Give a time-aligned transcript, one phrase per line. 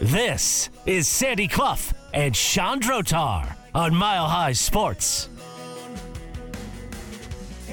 [0.00, 5.28] This is Sandy Clough and Sean Drotar on Mile High Sports.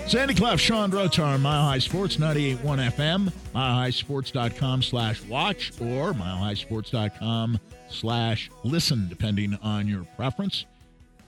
[0.08, 8.52] Sandy Clough, Sean Drotar, Mile High Sports, 98.1 FM, milehighsports.com slash watch, or milehighsports.com slash
[8.64, 10.66] listen, depending on your preference.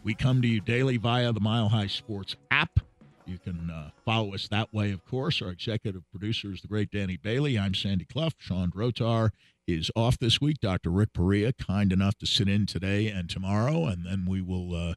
[0.03, 2.79] We come to you daily via the Mile High Sports app.
[3.25, 5.41] You can uh, follow us that way, of course.
[5.41, 7.57] Our executive producer is the great Danny Bailey.
[7.57, 8.29] I'm Sandy Clough.
[8.37, 9.31] Sean Drotar
[9.67, 10.59] is off this week.
[10.59, 10.91] Dr.
[10.91, 14.93] Rick Perea, kind enough to sit in today and tomorrow, and then we will uh,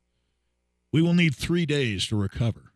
[0.92, 2.72] we will need three days to recover.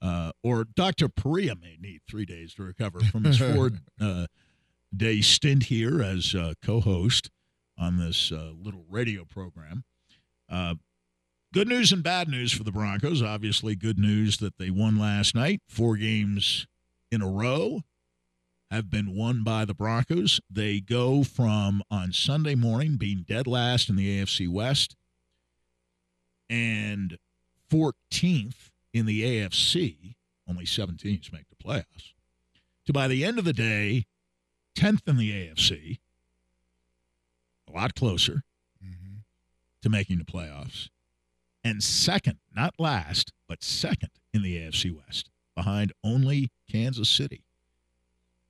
[0.00, 1.08] Uh, or Dr.
[1.08, 4.26] Perea may need three days to recover from his four uh,
[4.96, 7.30] day stint here as uh, co host
[7.76, 9.82] on this uh, little radio program.
[11.54, 13.22] Good news and bad news for the Broncos.
[13.22, 16.66] Obviously, good news that they won last night, four games
[17.12, 17.82] in a row
[18.72, 20.40] have been won by the Broncos.
[20.50, 24.96] They go from on Sunday morning being dead last in the AFC West
[26.50, 27.18] and
[27.70, 30.16] 14th in the AFC,
[30.48, 32.14] only seven teams make the playoffs,
[32.84, 34.06] to by the end of the day,
[34.76, 35.98] 10th in the AFC,
[37.68, 38.42] a lot closer
[38.84, 39.18] Mm-hmm.
[39.82, 40.88] to making the playoffs,
[41.64, 47.42] and second, not last, but second in the AFC West, behind only Kansas City.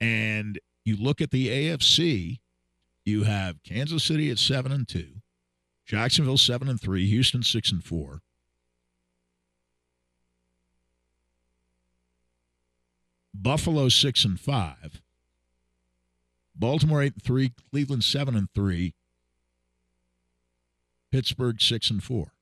[0.01, 2.41] And you look at the AFC,
[3.05, 5.07] you have Kansas City at 7 and 2,
[5.87, 8.21] Jacksonville 7 and 3, Houston 6 and 4.
[13.33, 15.03] Buffalo 6 and 5.
[16.57, 18.95] Baltimore 8 and 3, Cleveland 7 and 3,
[21.11, 22.34] Pittsburgh 6 and 4.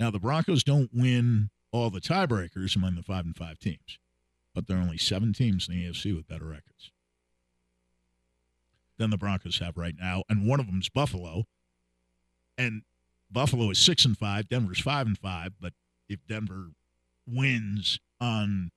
[0.00, 3.98] Now the Broncos don't win all the tiebreakers among the 5 and 5 teams,
[4.54, 6.90] but there are only 7 teams in the AFC with better records
[8.96, 11.44] than the Broncos have right now, and one of them is Buffalo.
[12.58, 12.82] And
[13.30, 15.74] Buffalo is 6 and 5, Denver's 5 and 5, but
[16.08, 16.70] if Denver
[17.26, 18.70] wins on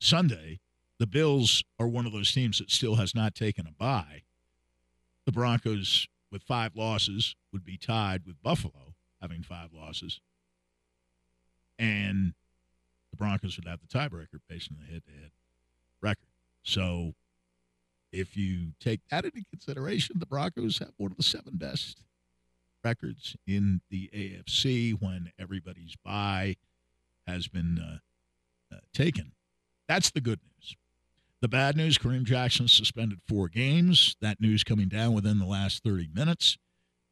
[0.00, 0.60] Sunday,
[0.98, 4.22] the Bills are one of those teams that still has not taken a bye.
[5.26, 8.91] The Broncos, with five losses, would be tied with Buffalo,
[9.22, 10.20] having five losses.
[11.78, 12.34] And
[13.10, 15.30] the Broncos would have the tiebreaker based on the head to head
[16.02, 16.26] record.
[16.62, 17.14] So
[18.12, 22.02] if you take that into consideration, the Broncos have one of the seven best
[22.84, 26.56] records in the AFC when everybody's bye
[27.26, 29.32] has been uh, uh, taken.
[29.88, 30.76] That's the good news.
[31.40, 34.16] The bad news Kareem Jackson suspended four games.
[34.20, 36.58] That news coming down within the last 30 minutes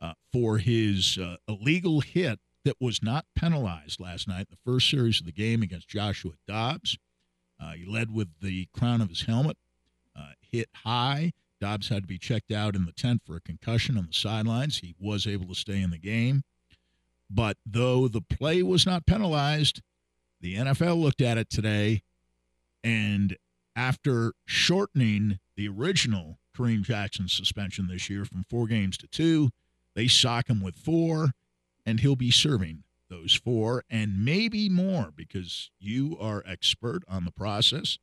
[0.01, 4.89] uh, for his uh, illegal hit that was not penalized last night, in the first
[4.91, 6.99] series of the game against Joshua Dobbs.
[7.59, 9.57] Uh, he led with the crown of his helmet,
[10.17, 11.33] uh, hit high.
[11.61, 14.79] Dobbs had to be checked out in the tent for a concussion on the sidelines.
[14.79, 16.43] He was able to stay in the game.
[17.29, 19.83] But though the play was not penalized,
[20.41, 22.03] the NFL looked at it today
[22.83, 23.37] and
[23.77, 29.51] after shortening the original Kareem Jackson suspension this year from four games to two,
[29.95, 31.33] they sock him with four,
[31.87, 37.33] and he'll be serving those four and maybe more because you are expert on the
[37.33, 37.99] process.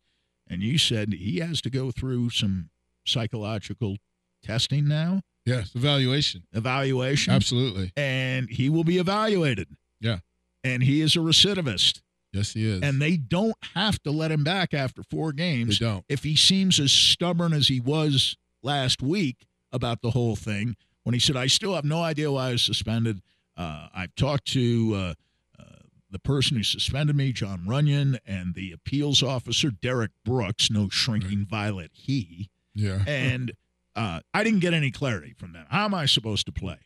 [0.49, 2.69] And you said he has to go through some
[3.05, 3.97] psychological
[4.43, 6.43] testing now, Yes, evaluation.
[6.53, 7.91] evaluation, Absolutely.
[7.95, 9.67] and he will be evaluated.
[10.01, 10.19] Yeah.
[10.63, 12.01] And he is a recidivist.
[12.33, 12.81] Yes, he is.
[12.83, 15.79] And they don't have to let him back after four games.
[15.79, 16.03] they don't.
[16.09, 20.75] if he seems as stubborn as he was last week about the whole thing
[21.07, 23.21] when he said, I still have no idea why I was suspended.
[23.55, 25.13] Uh, I've talked to uh,
[25.57, 25.63] uh,
[26.11, 31.45] the person who suspended me, Jon Runyan, and the appeals officer, Derrick Brooks, no shrinking
[31.49, 32.49] violet he.
[32.75, 33.03] Yeah.
[33.07, 33.53] And
[33.95, 35.65] uh, I didn't get any clarity from them.
[35.69, 36.79] How am I supposed to play?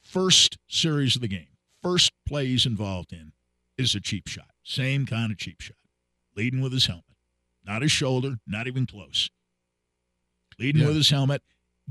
[0.00, 1.48] First series of the game,
[1.82, 3.32] first play he's involved in
[3.76, 4.52] is a cheap shot.
[4.62, 5.76] Same kind of cheap shot.
[6.36, 7.02] Leading with his helmet.
[7.66, 9.28] Not his shoulder, not even close.
[10.56, 10.86] Leading Yeah.
[10.86, 11.42] with his helmet,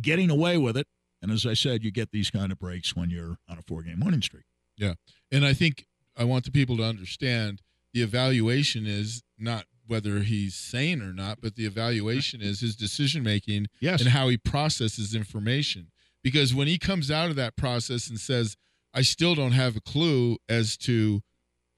[0.02, 0.88] getting away with it.
[1.22, 3.82] And as I said, you get these kind of breaks when you're on a four
[3.84, 4.44] game winning streak.
[4.78, 4.94] Yeah.
[5.32, 5.86] And I think
[6.16, 7.62] I want the people to understand
[7.94, 13.24] the evaluation is not whether he's sane or not, but the evaluation is his decision
[13.24, 14.02] making Yes.
[14.02, 15.88] and how he processes information.
[16.24, 18.58] Because when he comes out of that process and says,
[18.94, 21.22] I still don't have a clue as to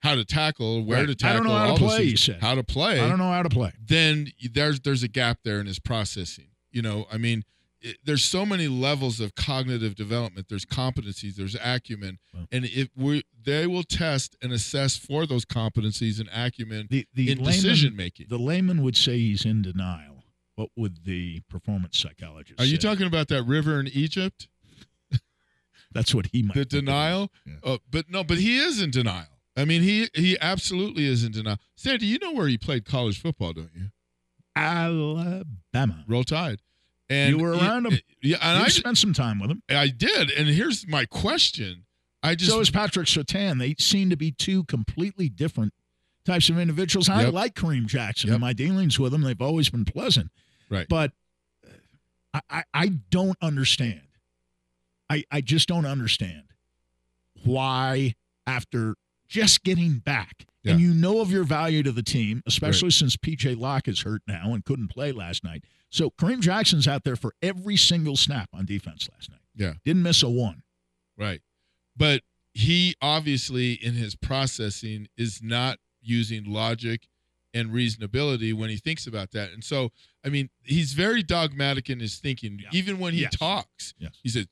[0.02, 1.06] how to tackle, where Right.
[1.06, 2.40] to I tackle, don't know how to play, he things, said.
[2.40, 3.72] how to play, I don't know how to play.
[3.80, 6.48] then there's there's a gap there in his processing.
[6.72, 7.44] You know, I mean,
[7.82, 10.46] it, there's so many levels of cognitive development.
[10.48, 12.46] There's competencies, there's acumen, Well.
[12.52, 17.30] and if we they will test and assess for those competencies and acumen The, the
[17.32, 18.26] in layman- decision making.
[18.28, 20.24] The layman would say he's in denial.
[20.56, 24.48] what would the performance psychologist Are you talking about that river in Egypt?
[25.92, 26.54] That's what he might.
[26.54, 27.30] The denial?
[27.46, 27.54] Yeah.
[27.64, 29.26] Oh, but no, but he is in denial.
[29.56, 31.58] I mean, he he absolutely is in denial.
[31.76, 33.86] Sandy, you know where he played college football, don't you?
[34.54, 36.04] Alabama.
[36.06, 36.60] Roll Tide.
[37.10, 37.98] And You were around him.
[38.22, 39.62] Yeah, and you I spent some time with him.
[39.68, 40.30] I did.
[40.30, 41.84] And here's my question.
[42.22, 43.58] I just so is Patrick Surtain.
[43.58, 45.74] They seem to be two completely different
[46.24, 47.08] types of individuals.
[47.08, 47.32] I Yep.
[47.32, 48.28] like Kareem Jackson.
[48.28, 48.34] Yep.
[48.36, 50.30] In my dealings with him, they've always been pleasant.
[50.68, 50.86] Right.
[50.88, 51.12] But
[51.66, 51.70] uh,
[52.34, 54.02] I, I, I don't understand.
[55.08, 56.44] I, I just don't understand
[57.42, 58.14] why,
[58.46, 58.94] after
[59.28, 63.58] just getting back, and you know of your value to the team, especially since PJ
[63.58, 65.64] Locke is hurt now and couldn't play last night.
[65.88, 69.40] So Kareem Jackson's out there for every single snap on defense last night.
[69.54, 69.74] Yeah.
[69.84, 70.62] Didn't miss a one.
[71.16, 71.40] Right.
[71.96, 72.22] But
[72.54, 77.08] he obviously, in his processing, is not using logic
[77.52, 79.50] and reasonability when he thinks about that.
[79.52, 79.90] And so,
[80.24, 82.58] I mean, he's very dogmatic in his thinking.
[82.62, 82.68] Yeah.
[82.72, 83.36] Even when he Yes.
[83.36, 84.12] talks, Yes.
[84.22, 84.46] he said,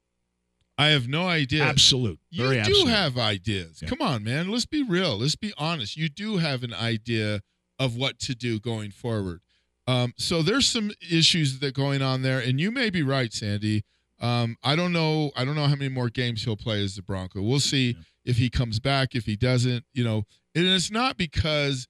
[0.79, 1.65] I have no idea.
[1.65, 2.21] Absolute.
[2.31, 2.89] You Very do absolute.
[2.89, 3.81] have ideas.
[3.83, 3.89] Yeah.
[3.89, 4.49] Come on, man.
[4.49, 5.19] Let's be real.
[5.19, 5.97] Let's be honest.
[5.97, 7.41] You do have an idea
[7.81, 9.41] of what to do going forward.
[9.89, 13.33] Um, so there's some issues that are going on there, and you may be right,
[13.33, 13.85] Sandy.
[14.21, 15.31] Um, I don't know.
[15.37, 17.43] I don't know how many more games he'll play as the Bronco.
[17.43, 18.03] We'll see Yeah.
[18.25, 19.15] if he comes back.
[19.15, 21.89] If he doesn't, you know, and it's not because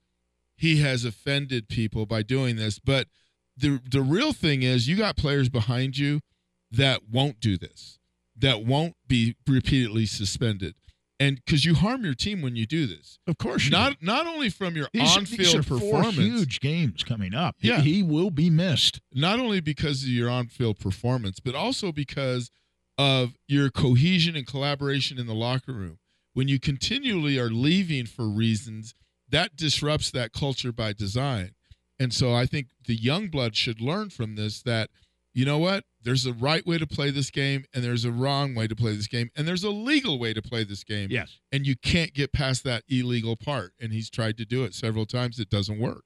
[0.55, 3.07] he has offended people by doing this, but
[3.57, 6.21] the the real thing is you got players behind you
[6.71, 7.98] that won't do this,
[8.39, 10.75] that won't be repeatedly suspended,
[11.19, 13.19] and because you harm your team when you do this.
[13.27, 16.17] Of course, you Not not only from your these, on these are field four performance,
[16.17, 17.55] huge games coming up.
[17.59, 17.81] Yeah.
[17.81, 19.01] he, will be missed.
[19.13, 22.49] not only because of your on field performance, but also because
[22.97, 25.99] of your cohesion and collaboration in the locker room.
[26.33, 28.93] When you continually are leaving for reasons,
[29.29, 31.51] that disrupts that culture by design.
[31.99, 34.89] And so I think the young blood should learn from this that,
[35.33, 35.83] you know what?
[36.01, 38.95] There's a right way to play this game, and there's a wrong way to play
[38.95, 41.09] this game, and there's a legal way to play this game.
[41.11, 41.39] Yes.
[41.51, 43.73] And you can't get past that illegal part.
[43.79, 45.39] And he's tried to do it several times.
[45.39, 46.03] It doesn't work.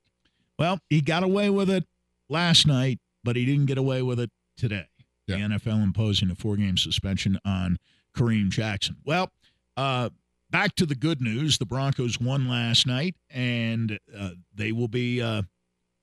[0.58, 1.86] Well, he got away with it
[2.28, 4.88] last night, but he didn't get away with it today.
[5.28, 5.38] Yeah.
[5.38, 7.78] The NFL imposing a four-game suspension on
[8.16, 8.98] Kareem Jackson.
[9.06, 9.32] Well,
[9.78, 10.10] uh,
[10.50, 11.58] back to the good news.
[11.58, 15.44] The Broncos won last night, and uh, they will be uh,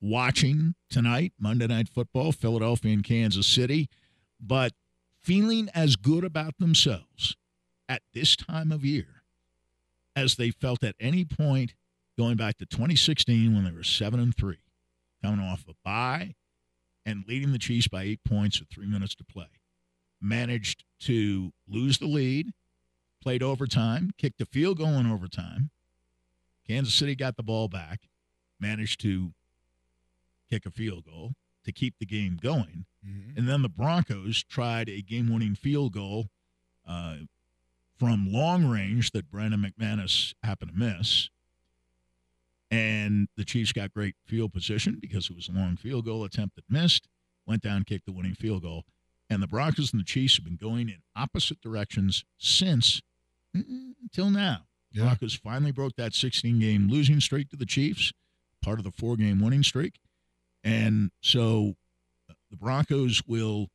[0.00, 3.88] watching tonight Monday Night Football, Philadelphia and Kansas City,
[4.40, 4.72] but
[5.22, 7.36] feeling as good about themselves
[7.88, 9.22] at this time of year
[10.16, 11.74] as they felt at any point
[12.18, 14.58] going back to 2016 when they were seven and three,
[15.22, 16.34] coming off a bye
[17.06, 19.46] and leading the Chiefs by eight points with three minutes to play.
[20.20, 22.52] Managed to lose the lead,
[23.22, 25.70] played overtime, kicked a field goal in overtime.
[26.66, 28.00] Kansas City got the ball back,
[28.60, 29.32] managed to
[30.50, 31.32] kick a field goal
[31.64, 32.86] to keep the game going.
[33.36, 36.26] And then the Broncos tried a game winning field goal
[36.86, 37.16] uh,
[37.98, 41.28] from long range that Brandon McManus happened to miss.
[42.70, 46.56] And the Chiefs got great field position because it was a long field goal attempt
[46.56, 47.08] that missed,
[47.46, 48.84] went down, kicked the winning field goal.
[49.28, 53.00] And the Broncos and the Chiefs have been going in opposite directions since
[53.54, 54.62] until now.
[54.92, 55.04] Yeah.
[55.04, 58.12] Broncos finally broke that 16 game losing streak to the Chiefs,
[58.62, 60.00] part of the four game winning streak.
[60.62, 61.74] And so
[62.50, 63.68] the Broncos will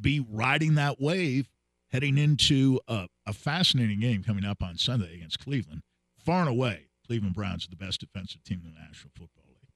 [0.00, 1.48] be riding that wave
[1.90, 5.82] heading into a, a fascinating game coming up on Sunday against Cleveland.
[6.18, 9.70] Far and away, Cleveland Browns are the best defensive team in the National Football League.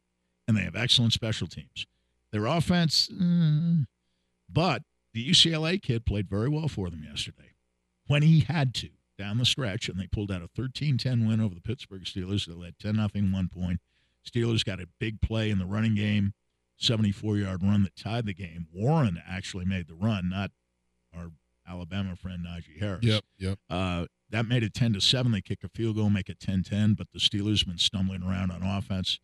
[0.47, 1.87] And they have excellent special teams.
[2.33, 3.85] Their offense, mm,
[4.49, 4.83] but
[5.15, 7.55] the UCLA kid played very well for them yesterday
[8.07, 11.41] when he had to down the stretch, and they pulled out a 13 10 win
[11.41, 12.47] over the Pittsburgh Steelers.
[12.47, 13.81] They led 10 0 one point.
[14.29, 16.35] Steelers got a big play in the running game,
[16.77, 18.67] 74 yard run that tied the game.
[18.73, 20.51] Warren actually made the run, not
[21.17, 21.31] our
[21.69, 23.05] Alabama friend Najee Harris.
[23.05, 23.25] Yep.
[23.39, 23.59] Yep.
[23.69, 25.33] Uh, that made it 10 to 7.
[25.33, 28.23] They kick a field goal, make it 10 10, but the Steelers have been stumbling
[28.23, 29.19] around on offense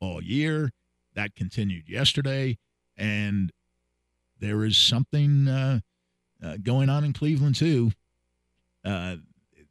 [0.00, 0.70] all year.
[1.14, 2.58] That continued yesterday,
[2.96, 3.50] and
[4.38, 5.80] there is something uh,
[6.42, 7.90] uh, going on in Cleveland, too.
[8.84, 9.16] Uh,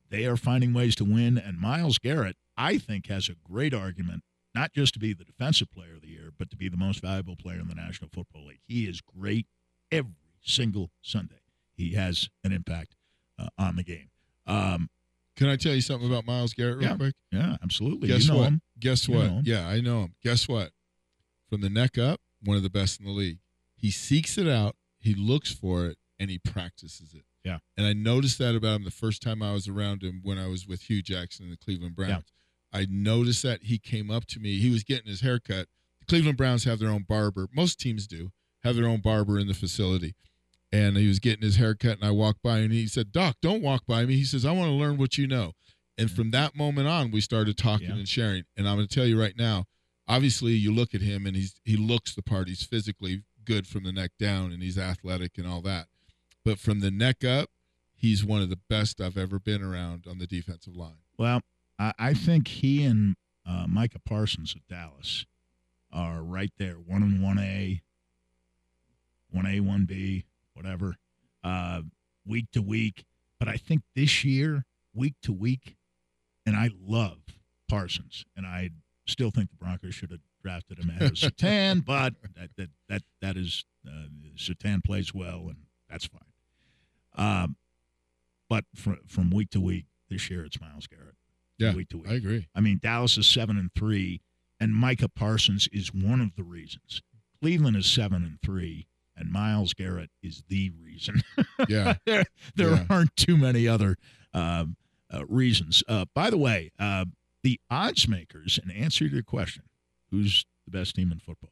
[0.10, 4.24] they are finding ways to win, and Myles Garrett, I think, has a great argument,
[4.58, 7.02] not just to be the defensive player of the year, but to be the most
[7.02, 8.62] valuable player in the National Football League.
[8.68, 9.46] He is great
[9.92, 11.42] every single Sunday.
[11.76, 12.96] He has an impact
[13.38, 14.10] uh, on the game.
[14.48, 14.90] Um,
[15.36, 16.96] Can I tell you something about Myles Garrett real Yeah.
[16.98, 17.16] quick?
[17.32, 18.08] yeah, absolutely.
[18.08, 18.48] Guess you know what?
[18.48, 18.62] him.
[18.80, 19.24] Guess You what?
[19.28, 19.42] know.
[19.44, 20.16] Yeah, I know him.
[20.24, 20.72] Guess what?
[21.50, 23.40] From the neck up, one of the best in the league.
[23.76, 27.26] He seeks it out, he looks for it, and he practices it.
[27.44, 27.60] Yeah.
[27.78, 30.48] And I noticed that about him the first time I was around him when I
[30.48, 32.34] was with Hue Jackson and the Cleveland Browns.
[32.78, 34.60] I noticed that he came up to me.
[34.60, 35.68] He was getting his hair cut.
[36.00, 37.48] The Cleveland Browns have their own barber.
[37.54, 38.32] Most teams do
[38.64, 40.16] have their own barber in the facility.
[40.72, 43.38] And he was getting his hair cut, and I walked by, and he said, "Doc,
[43.42, 45.54] don't walk by me." He says, "I want to learn what you know."
[45.98, 47.96] And from that moment on, we started talking Yeah.
[47.96, 48.44] and sharing.
[48.56, 49.66] And I'm going to tell you right now,
[50.08, 52.50] obviously, you look at him, and he's he looks the part.
[52.50, 55.88] He's physically good from the neck down, and he's athletic and all that.
[56.44, 57.50] But from the neck up,
[57.96, 61.00] he's one of the best I've ever been around on the defensive line.
[61.18, 61.42] Well,
[61.80, 63.16] I, I think he and
[63.48, 65.26] uh, Micah Parsons of Dallas
[65.92, 67.82] are right there, one and one A,
[69.32, 70.96] one A, one B, whatever,
[71.44, 71.82] uh,
[72.26, 73.06] week to week.
[73.40, 75.76] But I think this year, week to week,
[76.46, 77.20] and I love
[77.70, 78.72] Parsons, and I
[79.06, 83.02] still think the Broncos should have drafted him ahead of Surtain, but that that that
[83.22, 85.58] that is uh, Surtain plays well, and
[85.90, 86.22] that's fine.
[87.16, 87.56] Um,
[88.50, 91.16] but from from week to week this year, it's Myles Garrett.
[91.58, 92.08] Yeah, week to week.
[92.10, 92.48] I agree.
[92.56, 94.22] I mean, Dallas is seven and three,
[94.60, 97.02] and Micah Parsons is one of the reasons.
[97.42, 101.22] Cleveland is seven and three, and Myles Garrett is the reason.
[101.68, 101.96] Yeah.
[102.06, 102.86] there there Yeah.
[102.90, 103.98] aren't too many other
[104.34, 104.76] um,
[105.12, 105.84] uh, reasons.
[105.88, 107.06] Uh, by the way, uh,
[107.44, 109.64] the odds makers, in answer to your question,
[110.12, 111.52] who's the best team in football?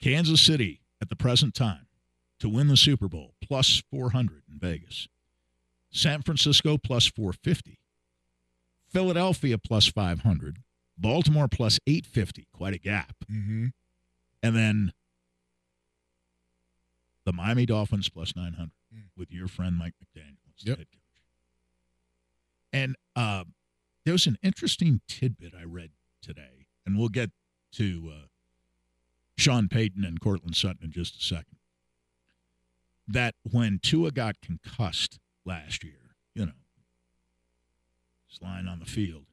[0.00, 1.86] Kansas City at the present time
[2.40, 5.08] to win the Super Bowl plus 400 in Vegas.
[5.96, 7.78] San Francisco plus 450.
[8.88, 10.58] Philadelphia plus 500.
[10.98, 13.14] Baltimore plus 850, quite a gap.
[13.30, 13.66] Mm-hmm.
[14.42, 14.92] And then
[17.24, 19.06] the Miami Dolphins plus 900 Mm.
[19.16, 20.78] with your friend Mike McDaniel as the Yep.
[20.78, 21.22] head coach.
[22.72, 23.42] And uh,
[24.04, 25.90] there was an interesting tidbit I read
[26.22, 27.32] today, and we'll get
[27.72, 28.26] to uh,
[29.36, 31.56] Sean Payton and Courtland Sutton in just a second.
[33.08, 36.52] That when Tua got concussed last year, you know,
[38.28, 39.24] he's lying on the field,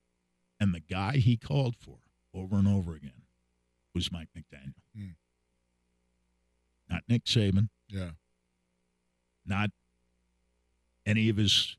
[0.59, 1.97] and the guy he called for
[2.33, 3.23] over and over again
[3.93, 4.73] was Mike McDaniel.
[4.97, 5.15] Mm.
[6.89, 8.11] Not Nick Saban, Yeah.
[9.45, 9.71] not
[11.05, 11.75] any of his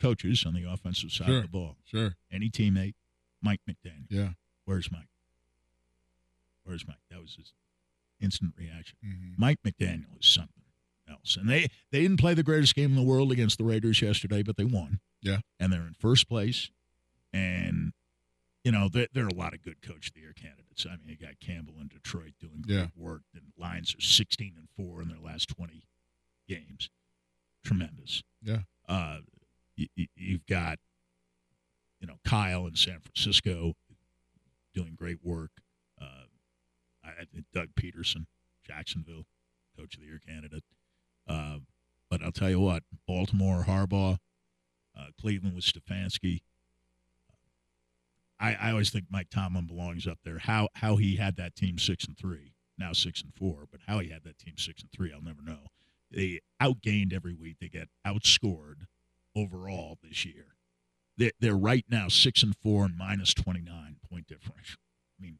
[0.00, 1.36] coaches on the offensive side Sure.
[1.38, 1.76] of the ball.
[1.84, 2.16] Sure.
[2.30, 2.94] Any teammate,
[3.42, 4.06] Mike McDaniel.
[4.10, 4.32] Yeah.
[4.64, 5.08] Where's Mike?
[6.64, 6.98] Where's Mike?
[7.10, 7.52] That was his
[8.20, 8.96] instant reaction.
[9.04, 9.34] Mm-hmm.
[9.38, 10.62] Mike McDaniel is something
[11.10, 11.36] else.
[11.36, 14.42] And they, they didn't play the greatest game in the world against the Raiders yesterday,
[14.42, 15.00] but they won.
[15.22, 15.38] Yeah.
[15.60, 16.70] And they're in first place.
[17.32, 17.92] And,
[18.64, 20.86] you know, there, there are a lot of good coach of the year candidates.
[20.86, 22.86] I mean, you got Campbell in Detroit doing great Yeah.
[22.96, 23.22] work.
[23.34, 25.82] The Lions are 16 and 4 in their last 20
[26.48, 26.88] games.
[27.64, 28.22] Tremendous.
[28.42, 28.60] Yeah.
[28.88, 29.18] Uh,
[29.76, 30.78] you, you've got,
[32.00, 33.74] you know, Kyle in San Francisco
[34.74, 35.50] doing great work.
[36.00, 36.26] Uh,
[37.04, 38.26] I, I think Doug Pederson,
[38.66, 39.24] Jacksonville,
[39.78, 40.62] coach of the year candidate.
[41.28, 41.58] Uh,
[42.10, 44.18] but I'll tell you what, Baltimore, Harbaugh,
[44.98, 46.40] uh, Cleveland with Stefanski.
[48.38, 50.38] I, I always think Mike Tomlin belongs up there.
[50.38, 53.98] How how he had that team six and three, now six and four, but how
[53.98, 55.68] he had that team six and three, I'll never know.
[56.10, 57.56] They outgained every week.
[57.60, 58.86] They get outscored
[59.34, 60.54] overall this year.
[61.16, 64.80] They're, they're right now six and four and minus twenty nine point differential.
[65.18, 65.38] I mean,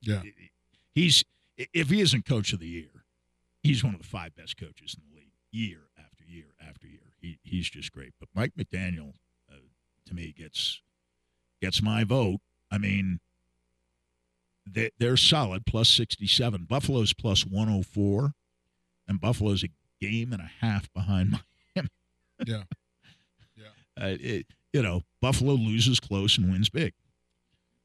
[0.00, 0.22] Yeah.
[0.94, 1.24] he's
[1.58, 3.01] if he isn't coach of the year,
[3.62, 7.12] he's one of the five best coaches in the league year after year after year.
[7.20, 8.12] He he's just great.
[8.18, 9.14] But Mike McDaniel,
[9.50, 9.56] uh,
[10.06, 10.80] to me, gets
[11.60, 12.40] gets my vote.
[12.70, 13.20] I mean,
[14.66, 16.64] they, they're solid plus sixty seven.
[16.68, 18.34] Buffalo's plus one hundred four,
[19.06, 19.68] and Buffalo's a
[20.00, 21.30] game and a half behind
[21.76, 21.88] Miami.
[22.44, 22.64] Yeah.
[24.00, 26.94] Uh, it, you know, Buffalo loses close and wins big.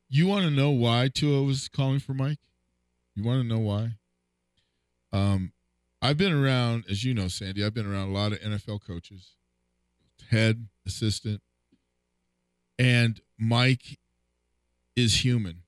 [0.10, 2.40] You want to know why Tua was calling for Mike?
[3.14, 3.98] You want to know why?
[5.12, 5.52] Um,
[6.02, 7.64] I've been around, as you know, Sandy.
[7.64, 9.32] I've been around a lot of NFL coaches,
[10.30, 11.42] head, assistant,
[12.78, 13.98] and Mike
[14.96, 15.64] is human,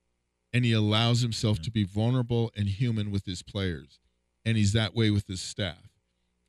[0.54, 4.00] and he allows himself to be vulnerable and human with his players,
[4.46, 5.90] and he's that way with his staff.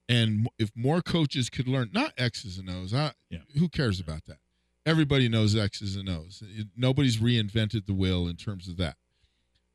[0.09, 3.39] And if more coaches could learn, not X's and O's, I, Yeah.
[3.59, 4.39] who cares about that?
[4.85, 6.43] Everybody knows X's and O's.
[6.77, 8.97] Nobody's reinvented the wheel in terms of that.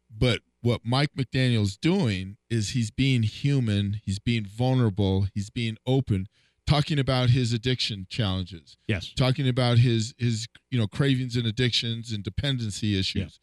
[0.10, 6.28] But what Mike McDaniel's doing is he's being human, he's being vulnerable, he's being open,
[6.66, 9.14] talking about his addiction challenges, Yes.
[9.16, 13.40] talking about his his you know cravings and addictions and dependency issues,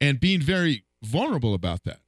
[0.00, 2.00] and being very vulnerable about that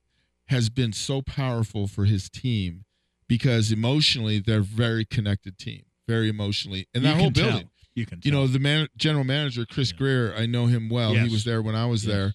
[0.48, 2.84] has been so powerful for his team
[3.28, 7.48] because emotionally they're a very connected team, very emotionally, and that You whole can tell.
[7.50, 8.20] building You can.
[8.24, 9.96] you know the man, general manager chris Yeah.
[9.98, 11.26] greer i know him well Yes.
[11.28, 12.12] he was there when i was Yes.
[12.14, 12.34] there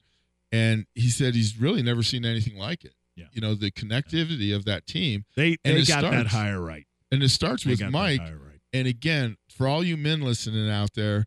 [0.55, 3.25] and he said he's really never seen anything like it Yeah.
[3.33, 6.61] you know the connectivity of that team they and they it got that starts- higher
[6.61, 6.85] right.
[7.11, 8.59] and it starts They with mike right.
[8.73, 11.25] and again for all you men listening out there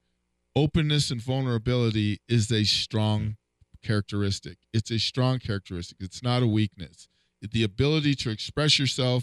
[0.57, 3.37] openness and vulnerability is a strong
[3.83, 4.59] characteristic.
[4.73, 5.99] It's a strong characteristic.
[6.01, 7.09] It's not a weakness.
[7.41, 9.23] The ability to express yourself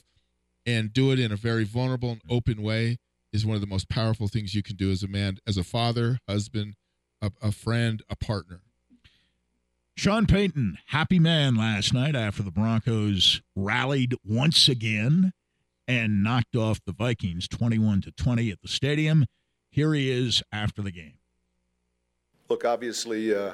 [0.65, 2.97] and do it in a very vulnerable and open way
[3.33, 5.63] is one of the most powerful things you can do as a man, as a
[5.63, 6.75] father, husband,
[7.21, 8.61] a, a friend, a partner.
[9.97, 15.31] Sean Payton, happy man last night after the Broncos rallied once again
[15.87, 19.25] and knocked off the Vikings 21 to 20 at the stadium.
[19.71, 21.13] Here he is after the game.
[22.49, 23.53] Look, obviously, uh,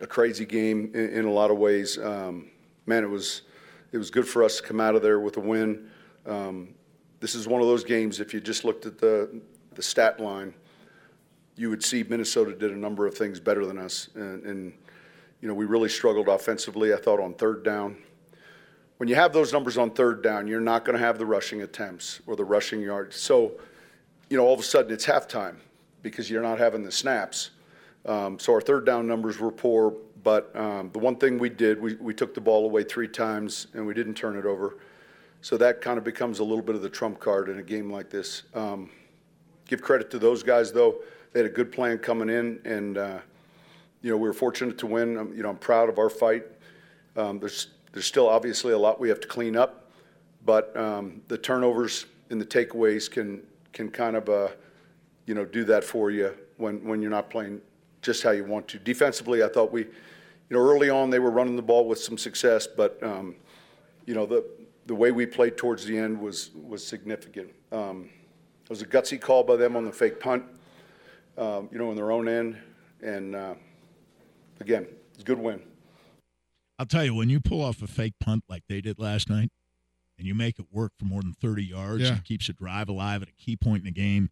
[0.00, 1.98] a crazy game in, in, a lot of ways.
[1.98, 2.50] Um,
[2.86, 3.42] man, it was
[3.92, 5.90] it was good for us to come out of there with a win.
[6.24, 6.74] Um,
[7.20, 8.20] this is one of those games.
[8.20, 9.40] If you just looked at the
[9.74, 10.54] the stat line,
[11.56, 14.72] you would see Minnesota did a number of things better than us, and, and
[15.40, 17.96] you know, we really struggled offensively, I thought, on third down.
[18.96, 21.62] When you have those numbers on third down, you're not going to have the rushing
[21.62, 23.16] attempts or the rushing yards.
[23.16, 23.52] So,
[24.30, 25.56] you know, all of a sudden it's halftime
[26.02, 27.50] because you're not having the snaps.
[28.06, 31.80] Um, so our third down numbers were poor, but um, the one thing we did,
[31.80, 34.78] we, we took the ball away three times and we didn't turn it over.
[35.42, 37.90] So that kind of becomes a little bit of the trump card in a game
[37.90, 38.44] like this.
[38.54, 38.90] Um,
[39.68, 40.96] give credit to those guys, though.
[41.32, 43.18] They had a good plan coming in, and uh,
[44.02, 45.16] you know, we were fortunate to win.
[45.16, 46.44] Um, you know, I'm proud of our fight.
[47.16, 49.90] Um, there's there's still obviously a lot we have to clean up,
[50.44, 54.48] but um, the turnovers and the takeaways can can kind of uh,
[55.26, 57.60] you know do that for you when when you're not playing
[58.02, 58.78] just how you want to.
[58.78, 59.90] Defensively, I thought we, you
[60.50, 63.34] know, early on they were running the ball with some success, but um,
[64.04, 64.44] you know the
[64.86, 67.50] the way we played towards the end was was significant.
[67.72, 68.08] Um,
[68.64, 70.44] it was a gutsy call by them on the fake punt,
[71.38, 72.56] um, you know, in their own end,
[73.00, 73.54] and uh,
[74.60, 75.60] again, it's a good win.
[76.78, 79.50] I'll tell you, when you pull off a fake punt like they did last night,
[80.18, 82.12] and you make it work for more than 30 yards yeah.
[82.14, 84.30] and keeps a drive alive at a key point in the game,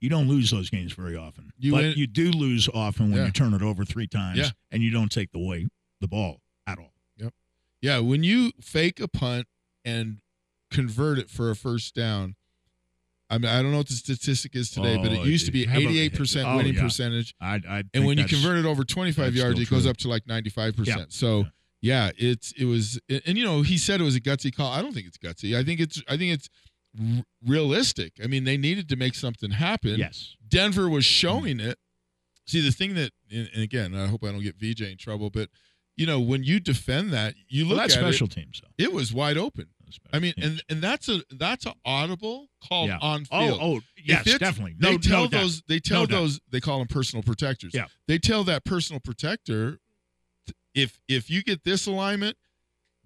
[0.00, 1.52] you don't lose those games very often.
[1.58, 1.94] You but win.
[1.96, 3.26] you do lose often when Yeah.
[3.26, 4.50] you turn it over three times Yeah.
[4.70, 5.68] and you don't take the way
[6.00, 6.92] the ball at all.
[7.18, 7.34] Yep.
[7.80, 9.46] Yeah, when you fake a punt
[9.84, 10.18] and
[10.70, 12.36] convert it for a first down,
[13.28, 15.52] I mean, I don't know what the statistic is today, but it Oh, used to
[15.52, 16.82] be 88% oh, winning yeah.
[16.82, 17.34] percentage.
[17.40, 19.90] I, I And when you convert it over 25 yards, it goes true.
[19.90, 20.86] up to like 95%.
[20.86, 21.04] Yeah.
[21.08, 21.46] So,
[21.80, 24.72] yeah, it's it was and, you know, he said it was a gutsy call.
[24.72, 25.56] I don't think it's gutsy.
[25.56, 26.48] I think it's I think it's
[26.98, 28.14] r- realistic.
[28.22, 29.96] I mean, they needed to make something happen.
[29.96, 31.10] yes, Denver was mm-hmm.
[31.10, 31.78] showing it.
[32.46, 35.48] See, the thing that, and again, I hope I don't get VJ in trouble, but
[35.96, 38.84] you know, when you defend that, you well, look that's at special it, teams though.
[38.84, 39.66] it was wide open.
[40.12, 42.98] I mean, and and that's a that's an audible call Yeah.
[43.00, 43.58] on oh, field.
[43.62, 44.74] oh, If yes, definitely.
[44.78, 45.40] They tell no doubt.
[45.42, 46.16] those they tell No doubt.
[46.20, 47.72] those they call them personal protectors.
[47.74, 47.86] Yeah.
[48.08, 49.78] They tell that personal protector
[50.74, 52.36] if if you get this alignment,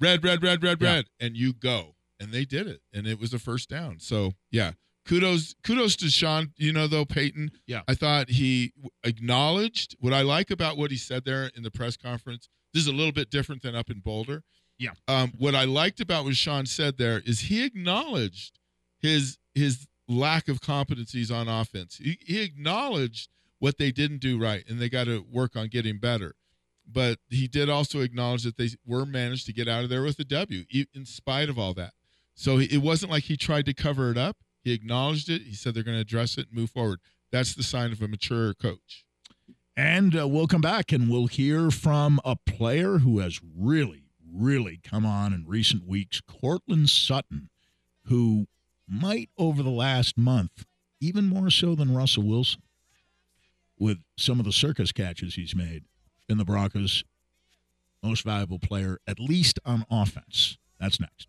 [0.00, 0.94] red, red, red, red, Yeah.
[0.94, 1.96] red, and you go.
[2.18, 2.82] And they did it.
[2.92, 4.00] And it was a first down.
[4.00, 4.72] So yeah.
[5.06, 7.50] Kudos kudos to Sean, you know, though, Peyton.
[7.66, 7.82] Yeah.
[7.88, 11.96] I thought he acknowledged what I like about what he said there in the press
[11.96, 12.48] conference.
[12.72, 14.42] This is a little bit different than up in Boulder.
[14.80, 14.92] Yeah.
[15.06, 18.58] Um, what I liked about what Sean said there is he acknowledged
[18.98, 21.98] his his lack of competencies on offense.
[22.02, 25.98] He, he acknowledged what they didn't do right, and they got to work on getting
[25.98, 26.34] better.
[26.90, 30.18] But he did also acknowledge that they were managed to get out of there with
[30.18, 30.64] a W,
[30.94, 31.92] in spite of all that.
[32.34, 34.38] So it wasn't like he tried to cover it up.
[34.64, 35.42] He acknowledged it.
[35.42, 37.00] He said they're going to address it and move forward.
[37.30, 39.04] That's the sign of a mature coach.
[39.76, 44.80] And uh, we'll come back and we'll hear from a player who has really, really
[44.82, 47.48] come on in recent weeks, Courtland Sutton,
[48.06, 48.46] who
[48.88, 50.64] might over the last month,
[51.00, 52.62] even more so than Russell Wilson,
[53.78, 55.84] with some of the circus catches he's made
[56.28, 57.04] in the Broncos,
[58.02, 60.58] most valuable player, at least on offense.
[60.78, 61.28] That's next.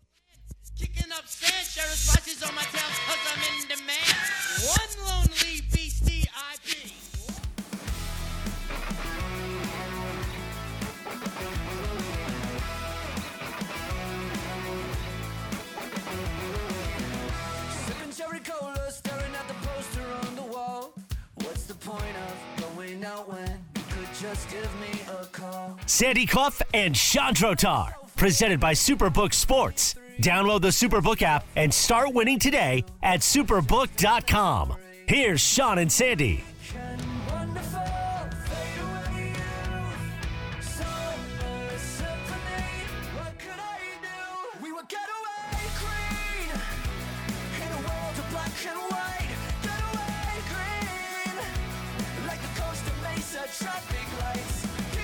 [23.12, 23.46] Out when
[23.76, 25.78] you could just give me a call?
[25.84, 29.96] Sandy Clough and Sean Drotar, presented by Superbook Sports.
[30.20, 34.76] Download the Superbook app and start winning today at superbook.com.
[35.06, 36.42] Here's Sean and Sandy.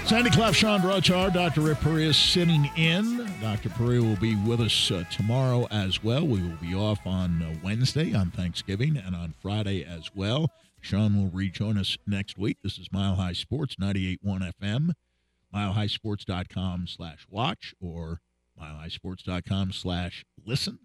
[0.08, 1.60] Sandy Clough, Sean Drotar, Dr.
[1.60, 3.30] Rick Perea sitting in.
[3.42, 3.68] Dr.
[3.68, 6.26] Perea will be with us uh, tomorrow as well.
[6.26, 10.50] We will be off on uh, Wednesday on Thanksgiving and on Friday as well.
[10.80, 12.56] Sean will rejoin us next week.
[12.62, 14.92] This is Mile High Sports, 98.1 FM,
[15.54, 18.22] milehighsports.com slash watch or
[18.58, 20.78] milehighsports.com slash listen.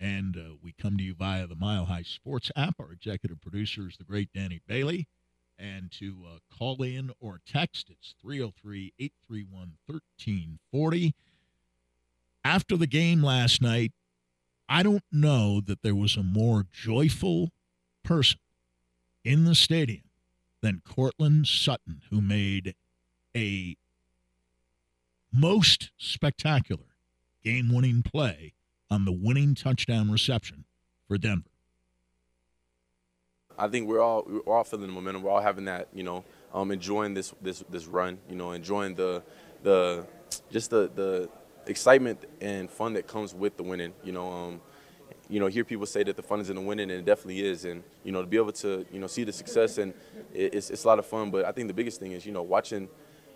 [0.00, 2.76] And uh, we come to you via the Mile High Sports app.
[2.80, 5.08] Our executive producer is the great Danny Bailey.
[5.58, 11.14] And to uh, call in or text, it's 303 831 1340.
[12.44, 13.92] After the game last night,
[14.68, 17.52] I don't know that there was a more joyful
[18.04, 18.38] person
[19.24, 20.04] in the stadium
[20.62, 22.74] than Courtland Sutton, who made
[23.36, 23.76] a
[25.32, 26.96] most spectacular
[27.42, 28.54] game winning play
[28.90, 30.64] on the winning touchdown reception
[31.06, 31.50] for Denver.
[33.58, 35.22] I think we're all we're all feeling the momentum.
[35.22, 38.18] We're all having that, you know, um, enjoying this this this run.
[38.28, 39.22] You know, enjoying the
[39.62, 40.06] the
[40.50, 41.28] just the the
[41.66, 43.92] excitement and fun that comes with the winning.
[44.04, 44.60] You know, um,
[45.28, 47.44] you know, hear people say that the fun is in the winning, and it definitely
[47.44, 47.64] is.
[47.64, 49.94] And you know, to be able to you know see the success and
[50.34, 51.30] it, it's it's a lot of fun.
[51.30, 52.88] But I think the biggest thing is you know watching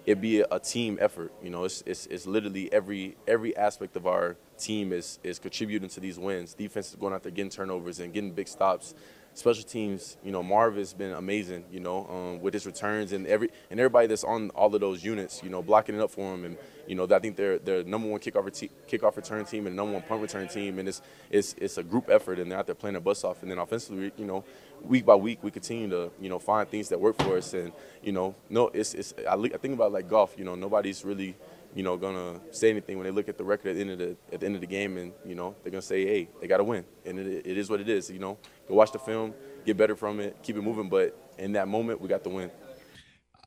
[0.06, 1.33] it be a, a team effort.
[1.42, 5.88] You know, it's, it's it's literally every every aspect of our team is is contributing
[5.90, 6.54] to these wins.
[6.54, 8.94] Defense is going out there getting turnovers and getting big stops.
[9.32, 11.64] Special teams, you know, Marv has been amazing.
[11.70, 15.04] You know, um, with his returns and every and everybody that's on all of those
[15.04, 15.42] units.
[15.42, 18.08] You know, blocking it up for him, and you know, I think they're they're number
[18.08, 21.54] one kickoff reti- kickoff return team and number one punt return team, and it's it's
[21.58, 23.42] it's a group effort, and they're out there playing their butts off.
[23.42, 24.44] And then offensively, you know,
[24.82, 27.72] week by week, we continue to you know find things that work for us, and
[28.02, 30.34] you know, no, it's it's I, I think about like golf.
[30.36, 31.36] You know, nobody's really
[31.74, 33.98] you know gonna say anything when they look at the record at the end of
[33.98, 36.46] the at the end of the game, and you know they're gonna say, hey, they
[36.46, 38.11] got to win, and it, it is what it is.
[38.11, 40.88] You know, go watch the film, get better from it, keep it moving.
[40.88, 42.50] But in that moment, we got the win.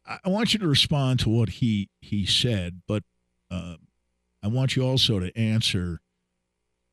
[0.06, 3.04] I I want you to respond to what he he said, but
[3.52, 3.76] uh,
[4.42, 6.02] I want you also to answer: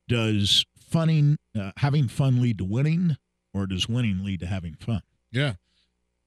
[0.07, 3.17] Does funning, uh, having fun, lead to winning,
[3.53, 5.01] or does winning lead to having fun?
[5.31, 5.53] Yeah.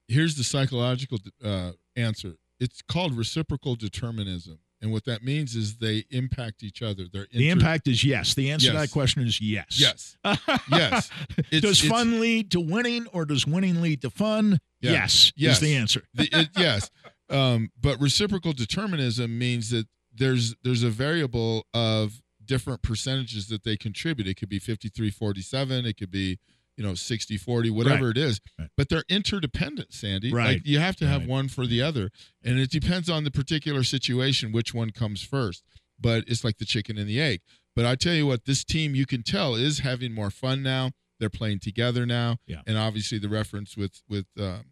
[0.09, 2.37] Here's the psychological uh, answer.
[2.61, 7.07] It's called reciprocal determinism, and what that means is they impact each other.
[7.11, 8.35] They're The impact is yes.
[8.35, 9.81] The answer to that question is yes.
[9.81, 10.17] Yes.
[10.71, 11.11] Yes.
[11.51, 14.59] It's- does it's- fun lead to winning, or does winning lead to fun?
[14.83, 14.93] Yeah.
[14.93, 15.33] Yes.
[15.37, 15.55] Yes.
[15.55, 16.03] Is the answer.
[16.15, 16.91] The- it- yes,
[17.31, 23.79] um, but reciprocal determinism means that there's there's a variable of different percentages that they
[23.79, 24.29] contribute.
[24.29, 26.39] It could be 53 47, it could be
[26.77, 28.69] you know 60 40 whatever it is Right.
[28.77, 30.55] but they're interdependent sandy Right.
[30.59, 31.29] like you have to have Right.
[31.31, 32.11] one for the other
[32.43, 35.63] and it depends on the particular situation which one comes first
[36.01, 37.41] but it's like the chicken and the egg
[37.77, 40.91] but i tell you what this team you can tell is having more fun now
[41.21, 42.63] they're playing together now Yeah.
[42.67, 44.65] and obviously the reference with with um,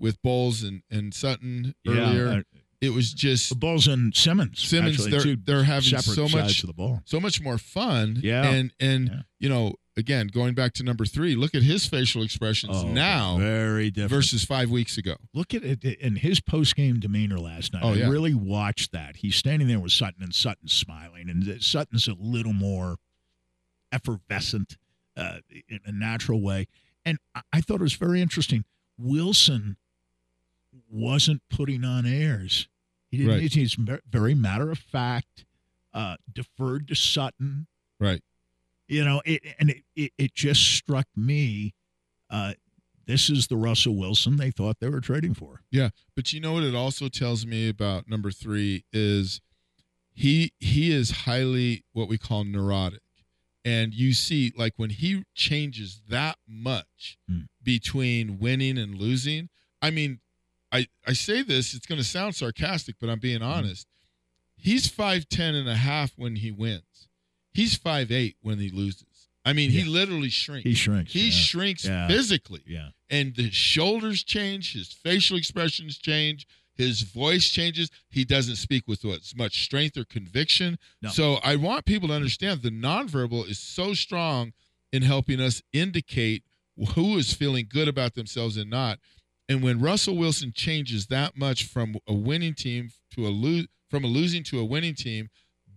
[0.00, 2.28] with Bowles and, and Sutton Yeah, earlier.
[2.28, 2.42] uh,
[2.80, 4.60] it was just Bulls and Simmons.
[4.60, 7.02] Simmons, actually, they're- they're having so much- the ball.
[7.04, 8.20] so much more fun.
[8.22, 8.48] Yeah.
[8.48, 9.22] And and Yeah.
[9.40, 13.36] you know, again, going back to number three, look at his facial expressions Oh, now
[13.38, 14.10] very different.
[14.10, 15.16] versus five weeks ago.
[15.34, 17.82] Look at it in his post game demeanor last night.
[17.84, 18.06] Oh, yeah.
[18.06, 19.16] I really watched that.
[19.16, 22.96] He's standing there with Sutton, and Sutton's smiling, and Sutton's a little more
[23.92, 24.76] effervescent
[25.16, 26.68] uh, in a natural way.
[27.04, 27.18] And
[27.52, 28.64] I- thought it was very interesting.
[28.96, 29.76] Wilson
[30.90, 32.68] wasn't putting on airs.
[33.10, 33.32] He didn't.
[33.32, 33.52] Right.
[33.52, 33.76] He's
[34.10, 35.44] very matter of fact.
[35.94, 37.66] Uh, deferred to Sutton.
[37.98, 38.20] Right.
[38.88, 41.74] You know, it, and it, it, it just struck me.
[42.30, 42.54] Uh,
[43.06, 45.62] this is the Russell Wilson they thought they were trading for.
[45.70, 45.90] Yeah.
[46.14, 49.40] But you know what it also tells me about number three is
[50.12, 53.00] he he is highly what we call neurotic.
[53.64, 57.42] And you see, like when he changes that much Hmm.
[57.62, 59.48] between winning and losing,
[59.82, 60.20] I mean,
[60.72, 63.86] I, I say this, it's going to sound sarcastic, but I'm being honest.
[64.56, 67.07] He's 5'10 and a half when he wins.
[67.58, 69.28] He's 5'8 when he loses.
[69.44, 70.64] I mean, he literally shrinks.
[70.64, 71.12] He shrinks.
[71.12, 71.30] He yeah.
[71.32, 72.06] shrinks Yeah.
[72.06, 72.90] physically Yeah.
[73.10, 77.90] and the shoulders change, his facial expressions change, his voice changes.
[78.10, 80.78] He doesn't speak with as much strength or conviction.
[81.02, 81.08] No.
[81.10, 84.52] So I want people to understand the nonverbal is so strong
[84.92, 86.44] in helping us indicate
[86.94, 89.00] who is feeling good about themselves and not.
[89.48, 94.04] And when Russell Wilson changes that much from a winning team to a lo- from
[94.04, 95.30] a losing to a winning team,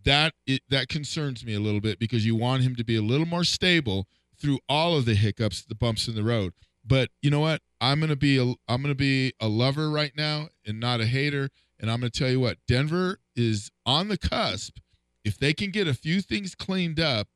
[0.04, 3.02] that it, that concerns me a little bit because you want him to be a
[3.02, 4.08] little more stable
[4.40, 6.54] through all of the hiccups, the bumps in the road.
[6.86, 7.62] But you know what?
[7.80, 11.50] I'm gonna be a I'm gonna be a lover right now and not a hater.
[11.80, 14.78] And I'm gonna tell you what, Denver is on the cusp.
[15.24, 17.28] If they can get a few things cleaned up,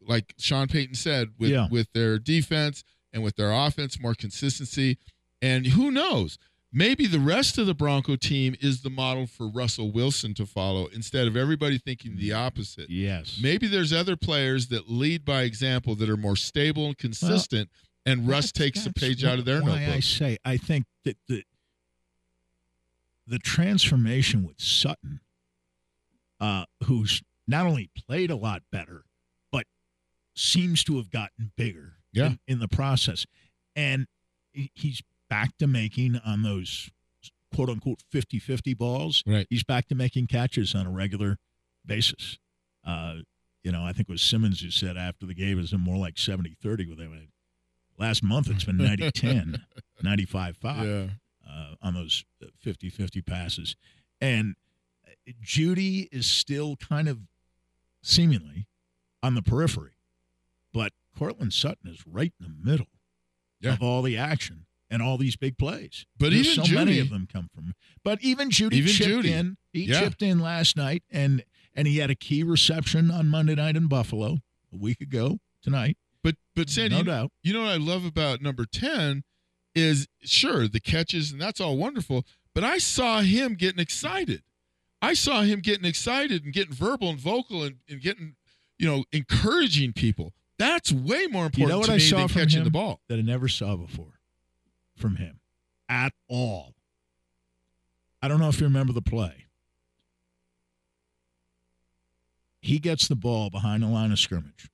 [0.00, 1.68] like Sean Payton said, with Yeah.
[1.70, 4.98] with their defense and with their offense, more consistency,
[5.40, 6.38] and who knows?
[6.72, 10.86] Maybe the rest of the Bronco team is the model for Russell Wilson to follow
[10.86, 12.88] instead of everybody thinking the opposite.
[12.88, 13.38] Yes.
[13.42, 17.68] Maybe there's other players that lead by example that are more stable and consistent,
[18.06, 21.44] and Russ takes a page out of their why I say I think that the
[23.26, 25.20] the transformation with Sutton,
[26.40, 29.04] uh, who's not only played a lot better,
[29.52, 29.64] but
[30.34, 32.26] seems to have gotten bigger Yeah.
[32.26, 33.26] in, in the process.
[33.76, 34.06] And
[34.52, 35.02] he's
[35.32, 36.90] back to making on those
[37.54, 39.22] quote unquote 50 50 balls.
[39.26, 39.46] Right.
[39.48, 41.38] He's back to making catches on a regular
[41.86, 42.36] basis.
[42.86, 43.16] Uh,
[43.62, 45.96] you know, I think it was Simmons who said after the game it was more
[45.96, 47.28] like 70 30 with him.
[47.98, 49.64] Last month it's been 90 10,
[50.02, 51.06] 95 5 Yeah.
[51.50, 52.24] uh, on those
[52.60, 53.74] 50 50 passes.
[54.20, 54.54] And
[55.08, 57.20] uh, Jeudy is still kind of
[58.02, 58.66] seemingly
[59.22, 59.96] on the periphery,
[60.74, 62.88] but Courtland Sutton is right in the middle
[63.60, 63.72] Yeah.
[63.74, 66.06] of all the action and all these big plays.
[66.18, 67.74] But There's even so many of them come from.
[68.04, 69.30] But even Jeudy Even chipped Jeudy.
[69.32, 69.56] in.
[69.72, 70.00] He Yeah.
[70.00, 71.42] chipped in last night, and
[71.74, 74.38] and he had a key reception on Monday night in Buffalo
[74.72, 75.96] a week ago tonight.
[76.22, 77.32] But but Sandy, no you, doubt.
[77.42, 79.24] you know what I love about number 10
[79.74, 84.42] is sure the catches and that's all wonderful, but I saw him getting excited.
[85.00, 88.36] I saw him getting excited and getting verbal and vocal and, and getting,
[88.78, 90.32] you know, encouraging people.
[90.58, 93.00] That's way more important You know what I saw than from catching him the ball.
[93.08, 94.20] that I never saw before
[95.02, 95.40] from him
[95.90, 96.74] at all.
[98.22, 99.46] I don't know if you remember the play.
[102.60, 104.70] He gets the ball behind the line of scrimmage,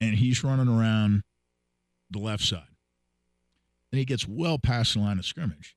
[0.00, 1.22] and he's running around
[2.10, 2.64] the left side.
[3.92, 5.76] And he gets well past the line of scrimmage.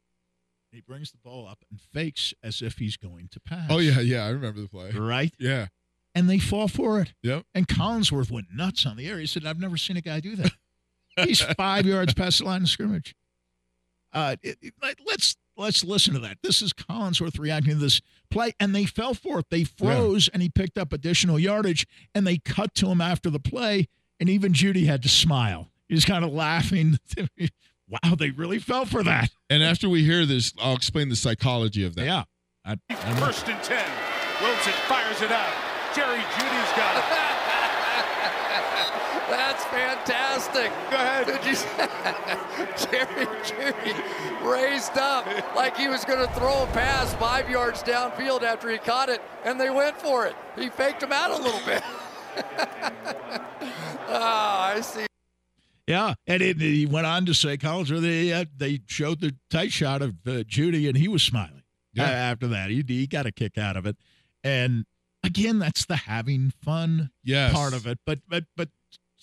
[0.71, 3.67] He brings the ball up and fakes as if he's going to pass.
[3.69, 4.89] Oh yeah, yeah, I remember the play.
[4.89, 5.33] Right?
[5.37, 5.67] Yeah.
[6.15, 7.13] And they fall for it.
[7.21, 7.45] Yep.
[7.53, 9.19] And Collinsworth went nuts on the air.
[9.19, 10.51] He said, I've never seen a guy do that.
[11.17, 13.15] He's five yards past the line of scrimmage.
[14.11, 16.37] Uh, it- it- let- let's let's listen to that.
[16.41, 19.45] This is Collinsworth reacting to this play, and they fell for it.
[19.51, 23.39] They froze, and he picked up additional yardage, and they cut to him after the
[23.39, 23.87] play,
[24.19, 25.69] and even Jeudy had to smile.
[25.87, 26.97] He's kind of laughing.
[27.87, 29.29] wow, they really fell for that.
[29.49, 32.05] And after we hear this, I'll explain the psychology of that.
[32.05, 32.23] Yeah.
[32.65, 32.95] I, I.
[33.19, 33.77] First and 10.
[34.41, 35.53] Wilson fires it out.
[35.95, 37.22] Jerry Jeudy's got it.
[39.73, 40.71] Fantastic.
[40.91, 41.25] Go ahead.
[41.27, 41.55] Did you
[42.91, 43.95] Jerry Jeudy
[44.51, 48.77] raised up like he was going to throw a pass five yards downfield after he
[48.77, 50.35] caught it, and they went for it.
[50.55, 51.83] He faked him out a little bit.
[54.15, 55.05] Ah, I see.
[55.87, 59.71] Yeah, and it, he went on to say, Collins, they uh, they showed the tight
[59.71, 61.63] shot of uh, Jeudy, and he was smiling.
[61.93, 62.03] Yeah.
[62.09, 63.97] After that, he, he got a kick out of it,
[64.43, 64.85] and
[65.23, 67.53] again, that's the having fun Yes.
[67.53, 67.97] part of it.
[68.05, 68.69] But but but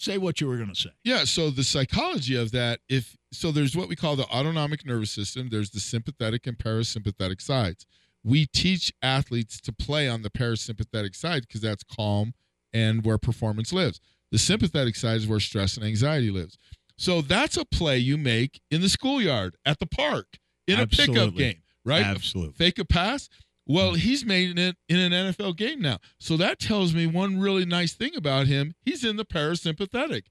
[0.00, 0.90] say what you were going to say.
[1.04, 5.10] Yeah, so the psychology of that, if so, there's what we call the autonomic nervous
[5.10, 5.48] system.
[5.50, 7.86] There's the sympathetic and parasympathetic sides.
[8.24, 12.34] We teach athletes to play on the parasympathetic side because that's calm
[12.72, 14.00] and where performance lives.
[14.30, 16.56] The sympathetic side is where stress and anxiety lives.
[16.96, 21.34] So that's a play you make in the schoolyard, at the park, in a pickup
[21.34, 22.04] game, right?
[22.04, 22.54] Absolutely.
[22.54, 23.28] Fake a pass.
[23.72, 25.98] Well, he's made it in an NFL game now.
[26.18, 28.74] So that tells me one really nice thing about him.
[28.84, 30.22] He's in the parasympathetic.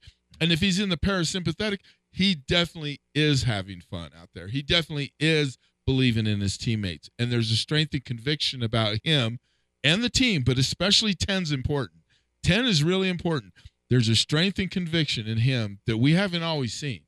[0.42, 1.78] And if he's in the parasympathetic,
[2.12, 4.50] he definitely is having fun out there.
[4.50, 7.10] He definitely is believing in his teammates.
[7.18, 9.40] And there's a strength and conviction about him
[9.86, 12.02] and the team, but especially 10's important.
[12.44, 13.54] 10 is really important.
[13.90, 17.04] There's a strength and conviction in him that we haven't always seen.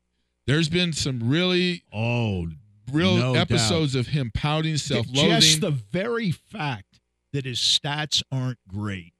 [0.46, 2.46] There's been some really Oh,
[2.92, 3.50] real No doubt.
[3.50, 5.40] episodes of him pouting, self-loathing.
[5.40, 7.00] just the very fact
[7.32, 9.14] that his stats aren't great,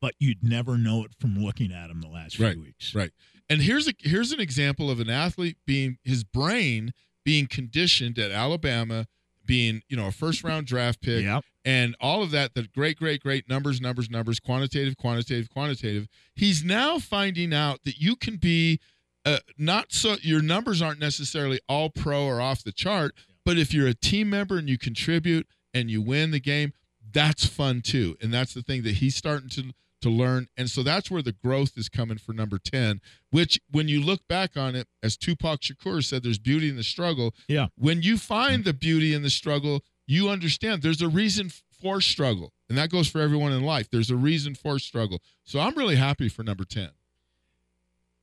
[0.00, 2.94] but you'd never know it from looking at him the last few weeks.
[2.94, 3.10] Right.
[3.48, 6.92] And here's a here's an example of an athlete being his brain
[7.24, 9.06] being conditioned at Alabama,
[9.44, 11.44] being you know a first round draft pick, Yep.
[11.64, 12.54] and all of that.
[12.54, 16.08] The great, great, great numbers, numbers, numbers, quantitative, quantitative, quantitative.
[16.34, 18.80] He's now finding out that you can be
[19.24, 23.72] uh, not so your numbers aren't necessarily all pro or off the chart, but if
[23.72, 26.72] you're a team member and you contribute and you win the game,
[27.12, 28.16] that's fun too.
[28.20, 30.48] And that's the thing that he's starting to to learn.
[30.56, 34.26] And so that's where the growth is coming for number 10, which when you look
[34.28, 37.34] back on it, as Tupac Shakur said, there's beauty in the struggle.
[37.48, 37.68] Yeah.
[37.76, 42.52] When you find the beauty in the struggle, you understand there's a reason for struggle.
[42.68, 43.88] And that goes for everyone in life.
[43.90, 45.20] There's a reason for struggle.
[45.44, 46.90] So I'm really happy for number 10.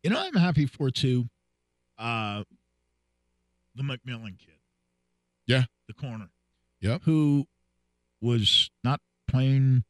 [0.03, 1.29] You know, I'm happy for too.
[1.97, 2.43] Uh,
[3.75, 4.59] the McMillian kid.
[5.45, 5.63] Yeah.
[5.87, 6.29] the corner.
[6.81, 7.01] Yep.
[7.03, 7.47] Who
[8.21, 9.83] was not playing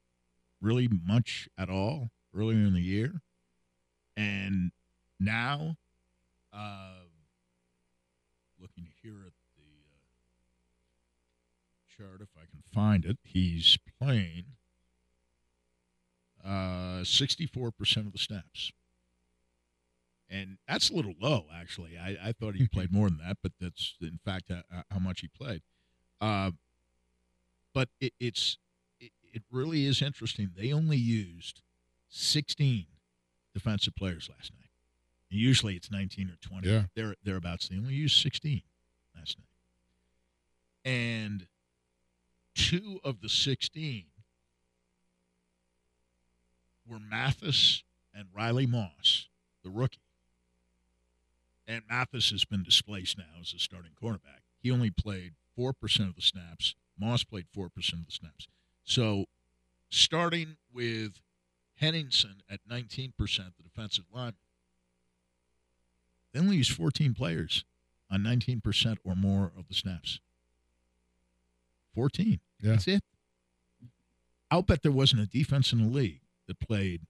[0.62, 3.22] really much at all earlier in the year,
[4.18, 4.72] and
[5.20, 5.78] now,
[6.54, 7.04] uh,
[8.60, 9.64] looking here at the
[12.04, 14.46] uh, chart, if I can find it, he's playing
[16.44, 18.72] uh, 64% of the snaps.
[20.30, 21.98] And that's a little low, actually.
[21.98, 25.00] I, I thought he played more than that, but that's, in fact, uh, uh, how
[25.00, 25.62] much he played.
[26.22, 26.52] Uh,
[27.74, 28.58] but it, it's
[29.00, 30.52] it, it really is interesting.
[30.56, 31.62] They only used
[32.10, 32.86] 16
[33.54, 34.70] defensive players last night.
[35.32, 36.70] And usually it's 19 or 20.
[36.70, 36.84] Yeah.
[36.96, 37.70] They're thereabouts.
[37.70, 38.62] They only used 16
[39.16, 40.92] last night.
[40.92, 41.48] And
[42.56, 44.06] two of the 16
[46.88, 49.28] were Mathis and Riley Moss,
[49.64, 50.00] the rookie.
[51.70, 54.42] And Mathis has been displaced now as a starting cornerback.
[54.60, 55.72] He only played 4%
[56.08, 56.74] of the snaps.
[57.00, 58.48] Moss played 4% of the snaps.
[58.84, 59.26] So
[59.90, 61.22] starting with
[61.76, 64.34] Henningsen at 19%, the defensive lineman,
[66.34, 67.64] they only used 14 players
[68.10, 70.20] on 19% or more of the snaps.
[71.94, 72.40] 14.
[72.62, 72.72] Yeah.
[72.72, 73.04] That's it.
[74.50, 77.02] I'll bet there wasn't a defense in the league that played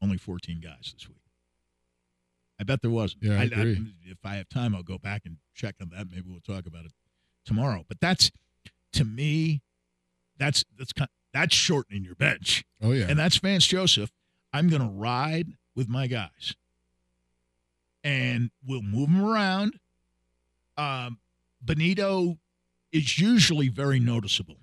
[0.00, 1.18] only 14 guys this week.
[2.58, 3.22] I bet there wasn't.
[3.22, 3.92] Yeah, I agree.
[4.04, 6.06] if I have time, I'll go back and check on that.
[6.10, 6.92] Maybe we'll talk about it
[7.44, 7.84] tomorrow.
[7.86, 8.30] But that's
[8.92, 9.62] to me,
[10.38, 13.06] that's that's kind that's shortening your bench, Oh yeah.
[13.08, 14.10] and that's Vance Joseph.
[14.54, 16.54] I'm going to ride with my guys,
[18.02, 19.78] and we'll move them around.
[20.78, 21.18] Um,
[21.64, 22.38] Bonitto
[22.92, 24.56] is usually very noticeable,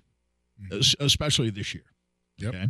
[0.60, 0.94] Mhm.
[0.98, 1.84] especially this year.
[2.38, 2.54] Yep.
[2.54, 2.66] Okay.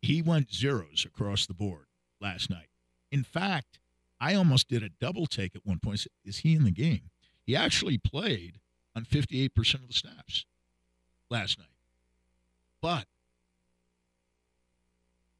[0.00, 1.86] He went zeros across the board
[2.20, 2.68] last night.
[3.16, 3.78] In fact,
[4.20, 6.00] I almost did a double take at one point.
[6.00, 7.08] Said, Is he in the game?
[7.46, 8.60] He actually played
[8.94, 10.44] on 58% of the snaps
[11.30, 11.68] last night.
[12.82, 13.06] But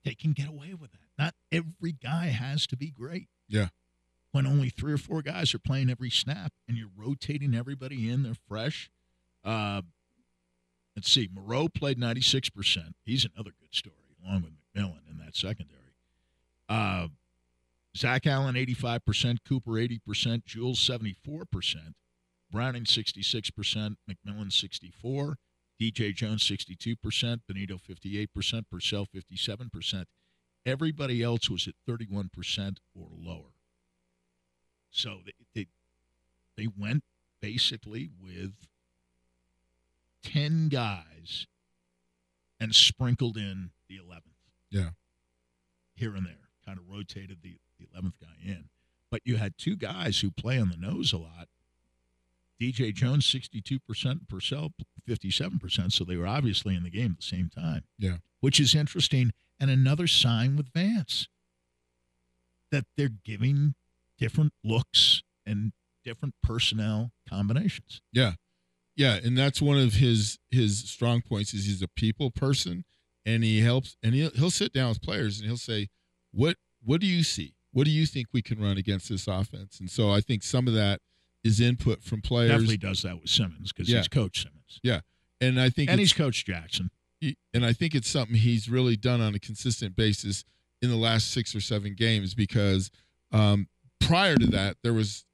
[0.05, 1.01] they can get away with that.
[1.19, 3.29] Not every guy has to be great.
[3.47, 3.69] Yeah.
[4.33, 8.23] When only three or four guys are playing every snap and you're rotating everybody in,
[8.23, 8.89] they're fresh.
[9.45, 9.83] Uh,
[10.97, 11.29] let's see.
[11.31, 12.95] Moreau played 96%.
[13.05, 15.83] He's another good story, along with McMillian in that secondary.
[16.71, 17.09] Uh,
[17.97, 19.39] Zach Allen, 85%.
[19.49, 20.45] Cooper, 80%.
[20.45, 21.95] Jewell, 74%.
[22.51, 23.97] Browning, 66%.
[24.09, 25.39] McMillian, 64
[25.81, 26.97] DJ Jones, 62%.
[27.51, 28.65] Bonitto, 58%.
[28.71, 30.05] Purcell, 57%.
[30.65, 33.55] Everybody else was at 31% or lower.
[34.91, 35.67] So they, they,
[36.57, 37.05] they went
[37.41, 38.53] basically with
[40.25, 41.47] 10 guys
[42.59, 44.23] and sprinkled in the 11th.
[44.71, 44.91] Yeah.
[45.95, 48.69] Here and there, kind of rotated the, the 11th guy in.
[49.11, 51.49] But you had two guys who play on the nose a lot.
[52.61, 54.73] DJ Jones, 62%, Purcell,
[55.09, 55.93] 57%.
[55.93, 57.85] So they were obviously in the game at the same time.
[57.99, 58.17] Yeah.
[58.41, 59.33] Which is interesting.
[59.61, 61.29] And another sign with Vance
[62.71, 63.75] that they're giving
[64.19, 65.73] different looks and
[66.05, 68.01] different personnel combinations.
[68.13, 68.33] Yeah,
[68.97, 72.85] yeah, and that's one of his his strong points is he's a people person,
[73.27, 75.89] and he helps, and he'll he'll sit down with players and he'll say,
[76.33, 77.55] "What what do you see?
[77.77, 80.67] What do you think we can run against this offense?" And so I think some
[80.67, 81.03] of that
[81.45, 83.99] is input from players, Definitely does that with Simmons because Yeah.
[83.99, 84.81] he's Coach Simmons.
[84.83, 85.03] Yeah,
[85.43, 86.91] and I think And he's Coach Jackson.
[87.53, 90.43] and I think it's something he's really done on a consistent basis
[90.81, 92.91] in the last six or seven games because
[93.31, 93.69] um,
[94.01, 95.25] prior to that there was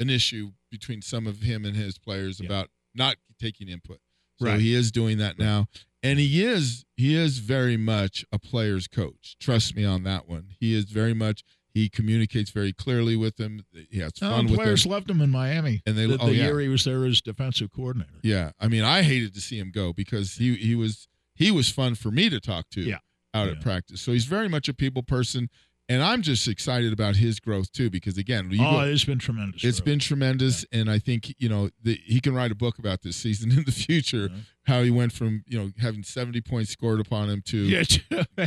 [0.00, 2.46] an issue between some of him and his players Yeah.
[2.46, 4.00] about not taking input.
[4.38, 4.60] So Right.
[4.60, 5.68] he is doing that now,
[6.02, 9.36] and he is he is very much a player's coach.
[9.38, 10.54] Trust me on that one.
[10.58, 11.42] He is very much.
[11.74, 13.64] He communicates very clearly with them.
[13.90, 14.56] He has Oh, fun with them.
[14.56, 15.82] players loved him in Miami.
[15.86, 16.44] And they- the, oh, the yeah.
[16.44, 18.12] year he was there as defensive coordinator.
[18.22, 21.68] Yeah, I mean, I hated to see him go because he he was he was
[21.70, 22.98] fun for me to talk to Yeah.
[23.34, 23.52] out Yeah.
[23.54, 24.00] at practice.
[24.02, 25.48] So he's very much a people person,
[25.88, 29.64] and I'm just excited about his growth too because again, oh, go- it's been tremendous.
[29.64, 32.78] it's for been tremendous, and I think you know the, he can write a book
[32.78, 34.28] about this season in the future.
[34.30, 34.38] Yeah.
[34.64, 37.82] How he went from you know having 70 points scored upon him to Yeah.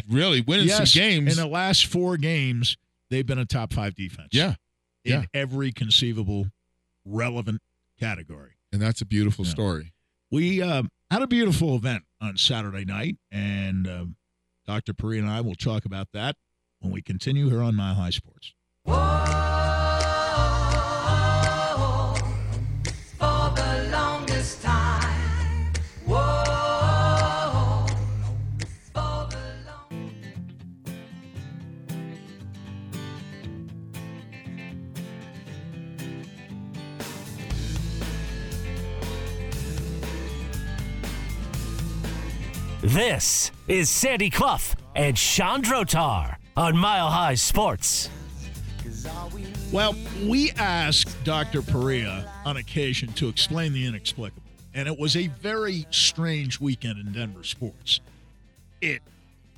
[0.09, 1.35] really winning yes, some games.
[1.35, 2.77] in the last four games,
[3.15, 4.29] they've been a top five defense.
[4.33, 4.55] yeah,
[5.05, 5.23] in yeah.
[5.33, 6.47] every conceivable
[7.05, 7.61] relevant
[7.99, 8.51] category.
[8.73, 9.51] and that's a beautiful Yeah.
[9.51, 9.93] story.
[10.31, 14.05] We uh, had a beautiful event on Saturday night, and uh,
[14.67, 14.93] Dr.
[14.93, 16.35] Perea and I will talk about that
[16.79, 18.53] when we continue here on Mile High Sports.
[18.83, 18.93] Whoa,
[42.85, 44.59] This is Sandy Clough
[44.95, 48.11] and Sean Drotar on Mile High Sports.
[49.71, 51.63] Well, we asked Dr.
[51.63, 54.43] Perea on occasion to explain the inexplicable,
[54.75, 58.01] and it was a very strange weekend in Denver sports.
[58.81, 59.01] It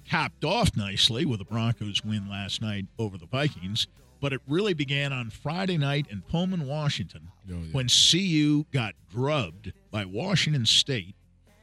[0.09, 3.87] capped off nicely with the Broncos win last night over the Vikings,
[4.21, 7.57] But it really began on Friday night in Pullman, Washington, Oh, yeah.
[7.73, 11.13] when CU got drubbed by Washington State,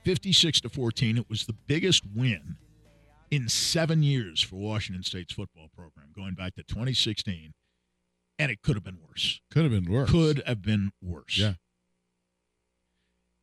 [0.04, 1.18] 56 to 14.
[1.18, 2.56] It was the biggest win
[3.30, 7.54] in seven years for Washington State's football program, going back to 2016.
[8.38, 9.40] And it could have been worse.
[9.50, 10.10] Could have been worse.
[10.10, 11.38] Could have been worse.
[11.38, 11.54] Yeah.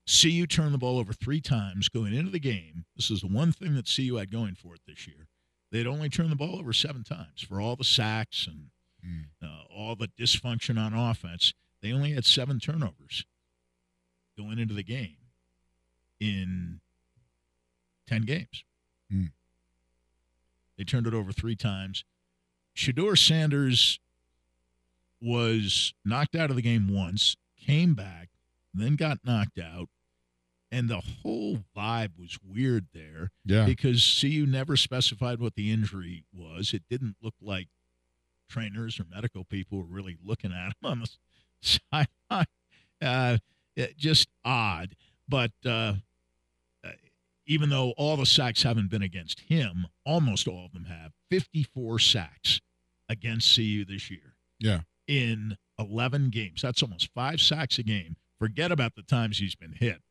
[0.07, 2.85] CU turned the ball over three times going into the game.
[2.95, 5.27] This is the one thing that CU had going for it this year.
[5.71, 8.67] They'd only turned the ball over seven times for all the sacks and
[9.03, 9.29] Mm.
[9.43, 11.53] uh, all the dysfunction on offense.
[11.81, 13.25] They only had seven turnovers
[14.37, 15.17] going into the game
[16.21, 16.79] in
[18.07, 18.63] 10 games.
[19.11, 19.31] Mm.
[20.77, 22.05] They turned it over three times.
[22.77, 23.99] Shedeur Sanders
[25.21, 28.29] was knocked out of the game once, came back,
[28.73, 29.89] then got knocked out.
[30.71, 33.65] And the whole vibe was weird there Yeah.
[33.65, 36.73] because CU never specified what the injury was.
[36.73, 37.67] It didn't look like
[38.49, 41.09] trainers or medical people were really looking at him on the
[42.31, 42.45] sideline.
[43.01, 43.37] Uh,
[43.97, 44.95] just odd.
[45.27, 45.93] But uh, uh,
[47.45, 51.99] even though all the sacks haven't been against him, almost all of them have 54
[51.99, 52.61] sacks
[53.09, 54.81] against CU this year Yeah.
[55.07, 56.61] in 11 games.
[56.61, 58.15] That's almost five sacks a game.
[58.39, 60.01] Forget about the times he's been hit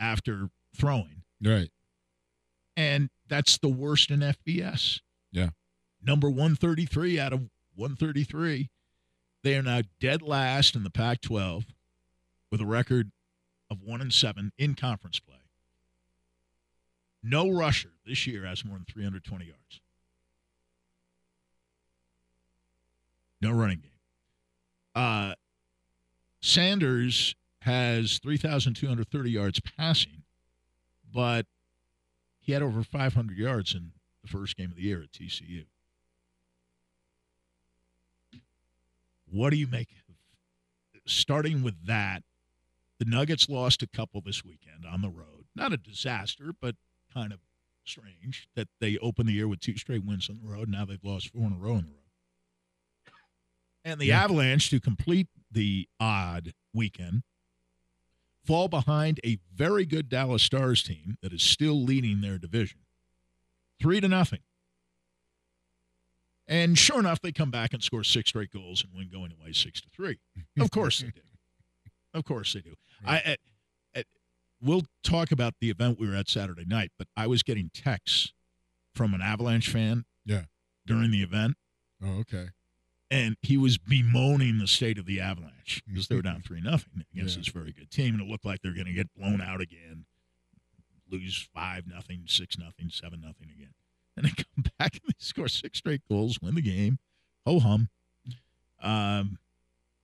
[0.00, 1.22] after throwing.
[1.42, 1.70] Right.
[2.76, 5.00] And that's the worst in FBS.
[5.32, 5.50] Yeah.
[6.02, 7.40] Number 133 out of
[7.74, 8.70] 133.
[9.42, 11.66] They are now dead last in the Pac 12
[12.50, 13.10] with a record
[13.70, 15.36] of 1 and 7 in conference play.
[17.26, 19.80] No rusher this year has more than 320 yards.
[23.40, 23.90] No running game.
[24.94, 25.34] Uh,
[26.40, 30.22] Sanders has 3,230 yards passing,
[31.12, 31.46] but
[32.40, 35.64] he had over 500 yards in the first game of the year at TCU.
[39.30, 40.14] What do you make of
[41.06, 42.22] starting with that?
[42.98, 45.46] The Nuggets lost a couple this weekend on the road.
[45.56, 46.76] Not a disaster, but
[47.14, 47.38] kind of
[47.84, 50.68] strange that they opened the year with two straight wins on the road.
[50.68, 51.98] Now they've lost four in a row on the road.
[53.84, 57.22] And the Avalanche, to complete the odd weekend,
[58.42, 62.78] fall behind a very good Dallas Stars team that is still leading their division.
[63.80, 64.40] Three to nothing.
[66.48, 69.52] And sure enough, they come back and score six straight goals and win going away
[69.52, 70.18] six to three.
[70.58, 71.20] Of course they do.
[72.14, 72.74] Of course they do.
[73.04, 73.36] I, I, I
[74.64, 78.32] we'll talk about the event we were at Saturday night, but I was getting texts
[78.94, 80.04] from an Avalanche fan.
[80.24, 80.44] Yeah.
[80.86, 81.56] During the event,
[82.02, 82.48] Oh, okay.
[83.10, 87.04] and he was bemoaning the state of the Avalanche because they were down three nothing
[87.12, 87.40] against Yeah.
[87.40, 90.04] this very good team, and it looked like they're going to get blown out again,
[91.10, 93.72] lose five nothing, six nothing, seven nothing again,
[94.16, 96.98] and they come back and they score six straight goals, win the game,
[97.46, 97.88] ho hum,
[98.82, 99.38] um,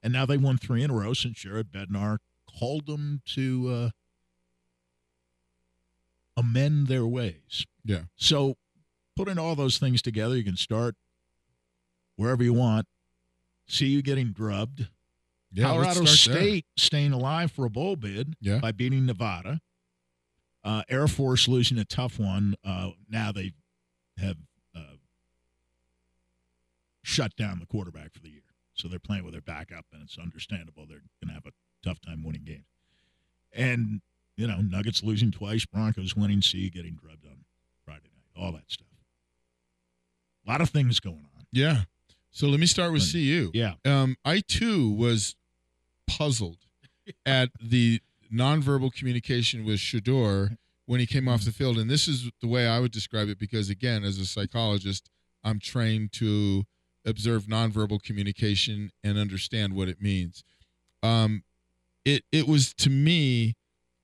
[0.03, 2.19] and now they won three in a row since Jared Bednar
[2.59, 3.91] called them to uh,
[6.37, 7.67] amend their ways.
[7.85, 8.03] Yeah.
[8.17, 8.57] So,
[9.17, 10.97] putting all those things together, you can start
[12.17, 12.87] wherever you want.
[13.67, 14.89] See you getting drubbed.
[15.53, 15.65] Yeah.
[15.67, 16.43] Colorado start there.
[16.45, 18.59] State staying alive for a bowl bid Yeah.
[18.59, 19.61] by beating Nevada.
[20.63, 22.55] Uh, Air Force losing a tough one.
[22.65, 23.53] Uh, now they
[24.19, 24.37] have
[24.77, 24.97] uh,
[27.03, 28.43] shut down the quarterback for the year.
[28.75, 31.53] So they're playing with their backup, and it's understandable they're going to have a
[31.83, 32.65] tough time winning games.
[33.53, 34.01] And,
[34.37, 37.45] you know, Nuggets losing twice, Broncos winning, C getting drubbed on
[37.85, 38.87] Friday night, all that stuff.
[40.47, 41.47] A lot of things going on.
[41.53, 41.83] Yeah.
[42.31, 43.51] So let me start with CU.
[43.53, 43.75] Yeah.
[43.85, 45.35] Um, I too was
[46.07, 46.59] puzzled
[47.27, 48.01] at the
[48.33, 50.57] nonverbal communication with Shedeur
[50.87, 53.39] when he came off the field, and this is the way I would describe it
[53.39, 55.09] because, again, as a psychologist,
[55.45, 56.65] I'm trained to
[57.05, 60.43] observe nonverbal communication and understand what it means.
[61.03, 61.45] Um,
[62.05, 63.57] it it was to me.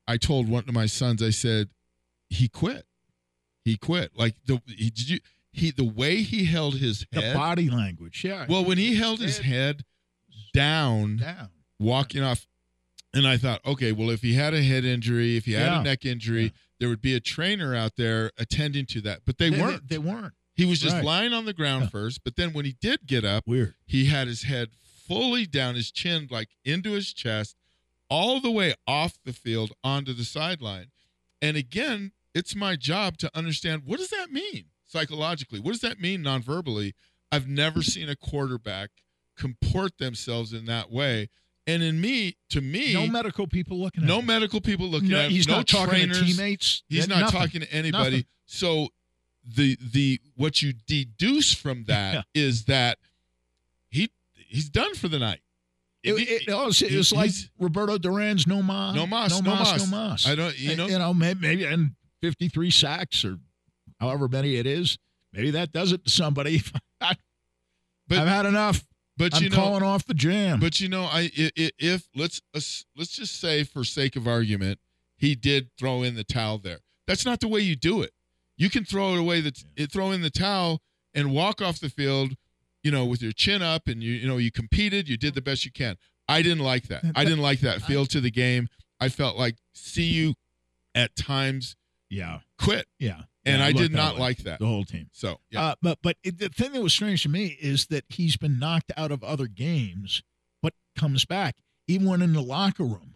[0.07, 1.21] I told one of my sons.
[1.21, 1.69] I said,
[2.29, 2.85] he quit.
[3.65, 4.11] He quit.
[4.15, 5.19] Like the he, did you
[5.51, 7.35] he the way he held his The head.
[7.35, 8.23] body language.
[8.23, 8.45] Yeah.
[8.47, 9.83] Well, when he held his head
[10.53, 11.49] down, down.
[11.79, 12.47] walking off,
[13.13, 15.79] and I thought, okay, well, if he had a head injury, if he had Yeah.
[15.81, 16.49] a neck injury, Yeah.
[16.79, 19.21] there would be a trainer out there attending to that.
[19.25, 19.87] But they, weren't.
[19.89, 20.33] They, weren't.
[20.55, 21.03] he was just right.
[21.05, 21.89] lying on the ground Yeah.
[21.89, 22.23] first.
[22.23, 23.73] But then when he did get up, Weird.
[23.85, 24.69] he had his head
[25.07, 27.55] fully down, his chin like into his chest,
[28.09, 30.87] all the way off the field onto the sideline.
[31.41, 35.59] And again, it's my job to understand what does that mean psychologically?
[35.59, 36.93] What does that mean non-verbally?
[37.31, 38.89] I've never seen a quarterback
[39.37, 41.29] comport themselves in that way.
[41.67, 44.07] And in me, to me, No medical people looking at him.
[44.07, 44.25] no him.
[44.27, 46.19] medical people looking No, at him, he's no not talking trainers.
[46.19, 46.83] to teammates.
[46.87, 47.39] He's not nothing.
[47.41, 48.09] talking to anybody.
[48.17, 48.25] Nothing.
[48.45, 48.87] So
[49.45, 52.73] the the what you deduce from that is Yeah.
[52.75, 52.97] that
[53.89, 55.41] he he's done for the night.
[56.03, 59.39] It, it, oh, it was, it was like Roberto Duran's no mas, No mas, no
[59.51, 59.91] no mas, mas.
[59.91, 60.27] no mas.
[60.27, 61.91] I don't- you And, know- you know, maybe, maybe and
[62.21, 63.39] fifty three sacks or
[63.99, 64.97] however many it is.
[65.33, 66.61] Maybe that does it to somebody.
[67.01, 67.15] I,
[68.07, 68.85] But- I've had enough.
[69.17, 70.59] but I'm you know, calling off the jam.
[70.59, 72.85] But you know, I i- i- if let's let's
[73.15, 74.79] just say for sake of argument,
[75.17, 76.79] he did throw in the towel there.
[77.07, 78.11] That's not the way you do it.
[78.55, 79.41] You can throw it away.
[79.41, 79.57] That
[79.91, 80.81] throw in the towel
[81.13, 82.35] and walk off the field,
[82.87, 85.09] you know, with your chin up, and you you know you competed.
[85.09, 85.97] You did the best you can.
[86.29, 87.03] I didn't like that.
[87.15, 88.69] I didn't like that feel to the game.
[88.97, 90.35] I felt like see you
[90.95, 91.75] at times
[92.09, 93.23] yeah, quit, yeah.
[93.45, 94.21] and Yeah, I did not way.
[94.21, 94.59] like that.
[94.59, 95.09] the whole team.
[95.11, 98.05] So yeah, Uh, but but it, the thing that was strange to me is that
[98.07, 100.23] he's been knocked out of other games,
[100.63, 101.57] but comes back.
[101.89, 103.15] Even went in the locker room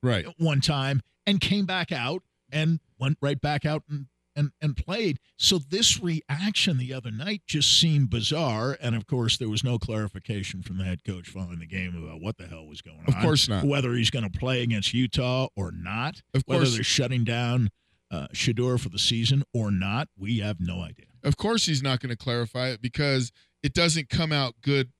[0.00, 0.26] right.
[0.38, 4.06] one time and came back out and went right back out and,
[4.38, 5.18] and, and played.
[5.36, 8.78] So this reaction the other night just seemed bizarre.
[8.80, 12.20] And of course, there was no clarification from the head coach following the game about
[12.20, 13.14] what the hell was going on.
[13.14, 13.64] Of course not.
[13.64, 16.22] Whether he's going to play against Utah or not.
[16.32, 16.58] Of course.
[16.60, 17.70] whether they're shutting down
[18.10, 21.06] uh, Shedeur for the season or not, we have no idea.
[21.24, 23.32] Of course, he's not going to clarify it because
[23.62, 24.92] it doesn't come out good.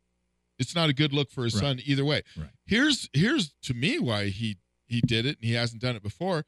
[0.59, 1.61] It's not a good look for his Right.
[1.62, 2.22] son either way.
[2.36, 2.51] Right.
[2.66, 4.59] Here's here's to me why he
[4.89, 6.45] he did it and he hasn't done it before.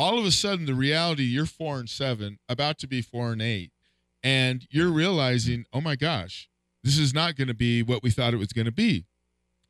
[0.00, 3.42] All of a sudden, the reality you're four and seven, about to be four and
[3.42, 3.70] eight,
[4.22, 6.48] and you're realizing, oh my gosh,
[6.82, 9.04] this is not going to be what we thought it was going to be.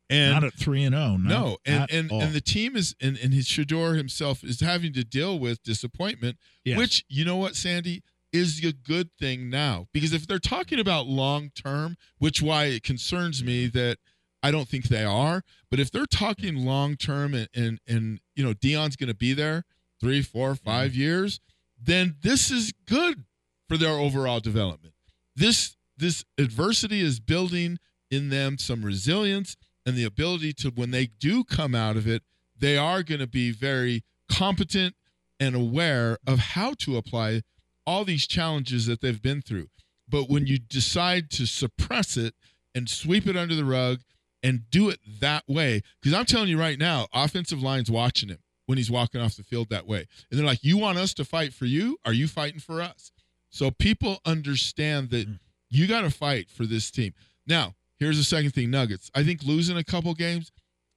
[0.09, 1.17] And not at 3 and 0.
[1.17, 2.21] no, and and, all.
[2.21, 6.37] and the team is and, and his Shedeur himself is having to deal with disappointment
[6.65, 6.77] Yes.
[6.77, 8.03] which you know what, Sandy
[8.33, 12.83] is a good thing now because if they're talking about long term, which why it
[12.83, 13.99] concerns me that
[14.43, 18.43] I don't think they are, but if they're talking long term and and and you
[18.43, 19.63] know Deion's going to be there
[20.01, 20.69] three, four, mm-hmm.
[20.69, 21.39] five years,
[21.81, 23.23] then this is good
[23.69, 24.93] for their overall development.
[25.35, 27.77] This this adversity is building
[28.09, 32.23] in them some resilience and the ability to when they do come out of it,
[32.57, 34.95] they are going to be very competent
[35.39, 37.41] and aware of how to apply
[37.85, 39.67] all these challenges that they've been through.
[40.07, 42.35] But when you decide to suppress it
[42.75, 43.99] and sweep it under the rug
[44.43, 48.39] and do it that way, because I'm telling you right now, offensive line's watching him
[48.71, 50.07] when he's walking off the field that way.
[50.29, 51.97] And they're like, You want us to fight for you?
[52.05, 53.11] Are you fighting for us?
[53.49, 55.33] So people understand that hmm.
[55.69, 57.13] you got to fight for this team.
[57.45, 59.11] Now, here's the second thing Nuggets.
[59.13, 60.53] I think losing a couple games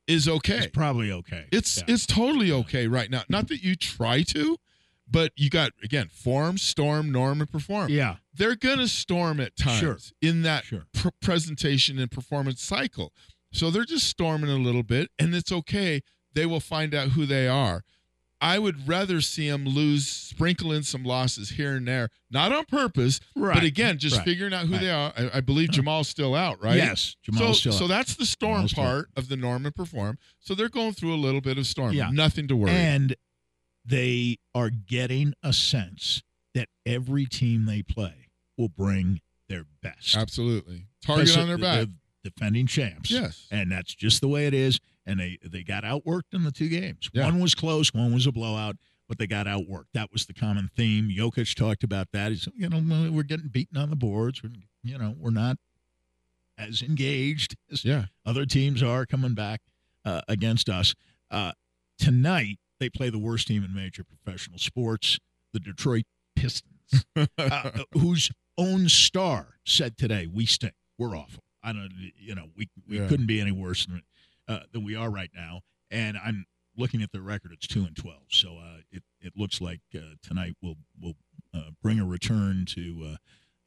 [0.06, 0.58] is okay.
[0.58, 1.46] it's probably okay.
[1.50, 1.84] It's Yeah.
[1.88, 3.24] it's totally okay right now.
[3.28, 3.54] Not hmm.
[3.54, 4.56] that you try to,
[5.10, 7.90] but you got again form, storm, norm, and perform.
[7.90, 8.18] yeah.
[8.32, 9.98] They're gonna storm at times Sure.
[10.22, 10.86] in that Sure.
[10.92, 13.12] pr- presentation and performance cycle.
[13.52, 16.02] So they're just storming a little bit, and it's okay.
[16.35, 17.85] They will find out who they are.
[18.41, 22.66] I would rather see them lose, sprinkle in some losses here and there, not on
[22.66, 23.55] purpose, Right.
[23.55, 24.24] but again, just Right.
[24.26, 24.80] figuring out who Right.
[24.82, 25.12] they are.
[25.16, 26.76] I, I believe Jamal's still out, right?
[26.76, 27.16] Yes.
[27.22, 27.89] Jamal's so, still so out.
[27.89, 30.18] that's the storm Jamal's still part of the norm and perform.
[30.41, 31.95] So they're going through a little bit of storm.
[31.95, 32.11] Yeah.
[32.11, 32.72] Nothing to worry.
[32.72, 33.16] And
[33.85, 36.22] they are getting a sense
[36.55, 38.28] that every team they play
[38.59, 40.16] will bring their best.
[40.16, 40.87] Absolutely.
[41.03, 41.89] Target on their back.
[42.22, 43.11] Defending champs.
[43.11, 43.47] Yes.
[43.51, 44.80] And that's just the way it is.
[45.07, 47.11] And they, they got outworked in the two games.
[47.12, 47.26] Yeah.
[47.26, 48.76] One was close, one was a blowout,
[49.09, 49.88] but they got outworked.
[49.92, 51.11] That was the common theme.
[51.11, 52.32] Jokic talked about that.
[52.32, 54.42] He said, you know, we're getting beaten on the boards.
[54.42, 54.50] We're,
[54.82, 55.57] you know, we're not
[56.57, 58.07] as engaged as Yeah.
[58.24, 59.61] other teams are coming back
[60.07, 60.94] uh, against us.
[61.30, 61.52] Uh,
[61.98, 65.18] tonight, they play the worst team in major professional sports,
[65.52, 66.05] the Detroit
[66.36, 67.05] Pistons,
[67.38, 70.74] uh, whose own star said today, "We stink.
[70.98, 71.42] We're awful.
[71.62, 73.09] I don't, you know, we we Yeah.
[73.09, 74.02] couldn't be any worse than
[74.49, 77.97] uh, than we are right now." And I'm looking at their record; it's two and
[77.97, 78.26] twelve.
[78.30, 81.14] So uh, it it looks like uh, tonight will will
[81.53, 83.12] uh, bring a return to.
[83.12, 83.16] Uh,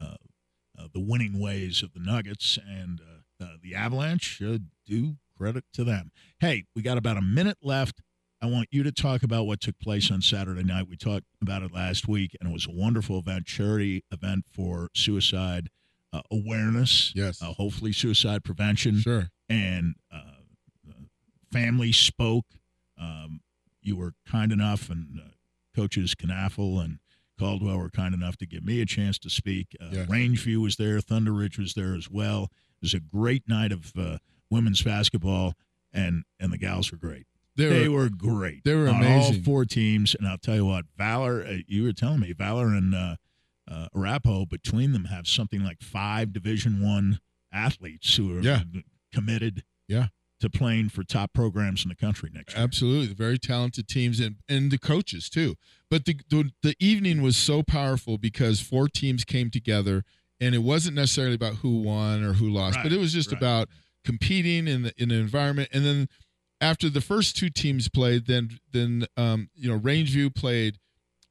[0.03, 0.15] uh,
[0.79, 5.63] uh, the winning ways of the Nuggets and uh, uh, the Avalanche should do credit
[5.73, 6.11] to them.
[6.39, 8.01] Hey, we got about a minute left.
[8.41, 10.87] I want you to talk about what took place on Saturday night.
[10.87, 14.89] We talked about it last week, and it was a wonderful event, charity event for
[14.93, 15.69] suicide
[16.13, 17.11] uh, awareness.
[17.15, 17.41] Yes.
[17.41, 18.99] Uh, hopefully, suicide prevention.
[18.99, 19.29] Sure.
[19.49, 20.26] And uh,
[21.51, 22.45] family spoke.
[22.99, 23.41] Um,
[23.81, 25.29] you were kind enough, and uh,
[25.75, 26.99] coaches Knaffel and
[27.39, 29.75] Caldwell were kind enough to give me a chance to speak.
[29.79, 30.07] Uh, Yes.
[30.09, 30.99] Rangeview was there.
[31.01, 32.43] Thunder Ridge was there as well.
[32.45, 34.17] It was a great night of uh,
[34.49, 35.53] women's basketball,
[35.93, 37.25] and and the gals were great.
[37.55, 38.63] They They, were- were, great.
[38.65, 39.35] they were on amazing.
[39.37, 41.43] All four teams, and I'll tell you what, Valor.
[41.43, 43.15] Uh, you were telling me Valor and uh,
[43.69, 47.19] uh, Arapahoe between them have something like five Division One
[47.51, 48.61] athletes who are Yeah.
[49.13, 49.63] committed.
[49.87, 50.07] Yeah.
[50.41, 52.63] To playing for top programs in the country next year.
[52.63, 55.55] Absolutely, very talented teams and and the coaches too.
[55.89, 60.03] But the, the the evening was so powerful because four teams came together
[60.39, 63.39] and it wasn't necessarily about who won or who lost, but it was just right.
[63.39, 63.69] about
[64.05, 65.69] competing in the in an environment.
[65.73, 66.07] And then
[66.61, 70.77] after the first two teams played, then then um, you know Rangeview played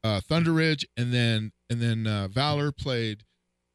[0.04, 3.24] uh, Thunder Ridge, and then and then uh, Valor played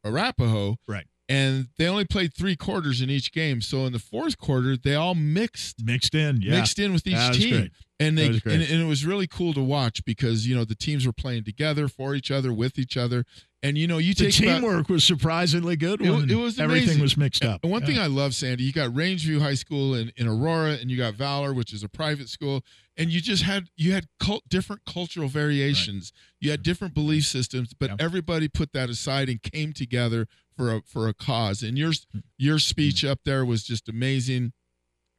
[0.04, 1.06] Arapahoe, Right.
[1.28, 3.60] And they only played three quarters in each game.
[3.60, 6.52] So in the fourth quarter, they all mixed Mixed in, yeah.
[6.58, 7.50] mixed in with each team.
[7.56, 7.72] great.
[8.00, 11.06] And they and, and it was really cool to watch because you know the teams
[11.06, 13.24] were playing together for each other with each other,
[13.62, 16.00] and you know you The take about- teamwork was surprisingly good.
[16.00, 17.60] It when it was everything was mixed up.
[17.62, 20.90] And one thing I love, Sandy, you got Rangeview High School in, in Aurora, and
[20.90, 22.64] you got Valor, which is a private school,
[22.96, 26.12] and you just had you had cult, different cultural variations.
[26.40, 27.96] You had different belief systems, but Yeah.
[27.98, 30.26] everybody put that aside and came together
[30.56, 31.62] for a for a cause.
[31.62, 32.20] And your hmm.
[32.36, 34.52] your speech up there was just amazing.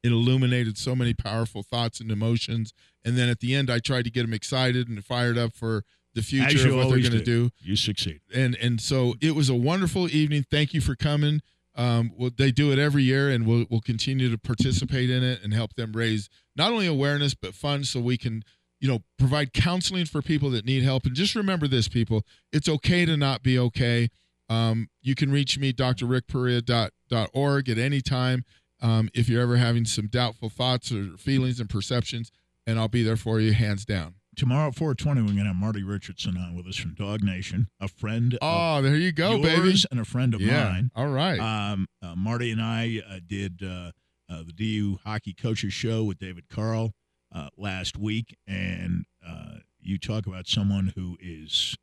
[0.03, 2.73] It illuminated so many powerful thoughts and emotions.
[3.05, 5.83] And then at the end, I tried to get them excited and fired up for
[6.13, 8.19] the future of what they're going to do You succeed.
[8.33, 10.45] and and so it was a wonderful evening.
[10.49, 11.41] Thank you for coming.
[11.75, 15.43] Um, well, they do it every year, and we'll we'll continue to participate in it
[15.43, 18.43] and help them raise not only awareness but funds so we can
[18.79, 21.05] you know provide counseling for people that need help.
[21.05, 24.09] And just remember this, people: it's okay to not be okay.
[24.49, 28.43] Um, you can reach me, drrickperea.org, at any time
[28.81, 32.31] um, if you're ever having some doubtful thoughts or feelings and perceptions,
[32.67, 34.15] and I'll be there for you, hands down.
[34.35, 37.67] Tomorrow at 420, we're going to have Marty Richardson on with us from Dog Nation,
[37.79, 39.75] a friend Oh, there you go, of baby.
[39.91, 40.69] and a friend of Yeah.
[40.71, 40.91] mine.
[40.95, 41.39] All right.
[41.39, 43.91] Um, uh, Marty and I uh, did uh,
[44.27, 46.93] uh, the DU Hockey Coaches Show with David Carle
[47.31, 51.75] uh, last week, and uh, you talk about someone who is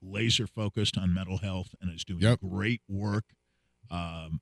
[0.00, 2.40] laser focused on mental health and is doing Yep.
[2.40, 3.26] great work
[3.92, 4.40] um,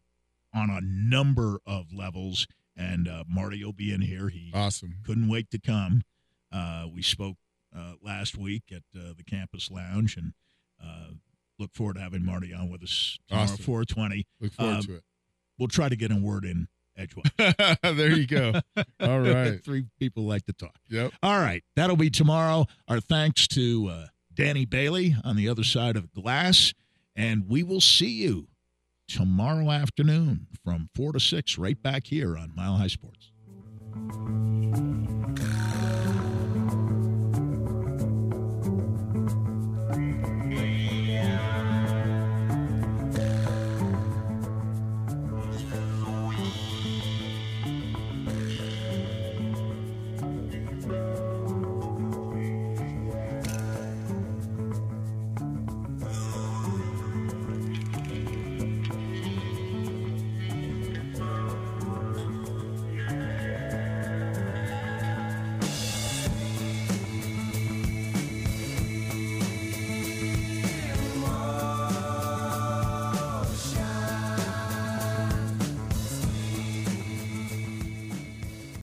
[0.54, 2.46] on a number of levels.
[2.74, 4.30] And uh, Marty will be in here.
[4.30, 4.94] He awesome.
[5.04, 6.02] couldn't wait to come.
[6.50, 7.36] Uh, we spoke
[7.77, 10.33] uh, last week at uh, the campus lounge, and
[10.85, 11.12] uh,
[11.59, 13.57] look forward to having Marty on with us tomorrow, Awesome.
[13.64, 14.27] four twenty.
[14.41, 15.05] Look forward Um, to it.
[15.59, 17.31] We'll try to get a word in edgewise.
[17.83, 18.55] there you go.
[18.99, 19.61] All right.
[19.64, 20.75] Three people like to talk.
[20.89, 21.12] Yep.
[21.23, 21.62] All right.
[21.77, 22.66] That'll be tomorrow.
[22.89, 26.73] Our thanks to uh, Danny Bailey on the other side of glass.
[27.14, 28.49] And we will see you
[29.07, 33.31] tomorrow afternoon from 4 to 6 right back here on Mile High Sports.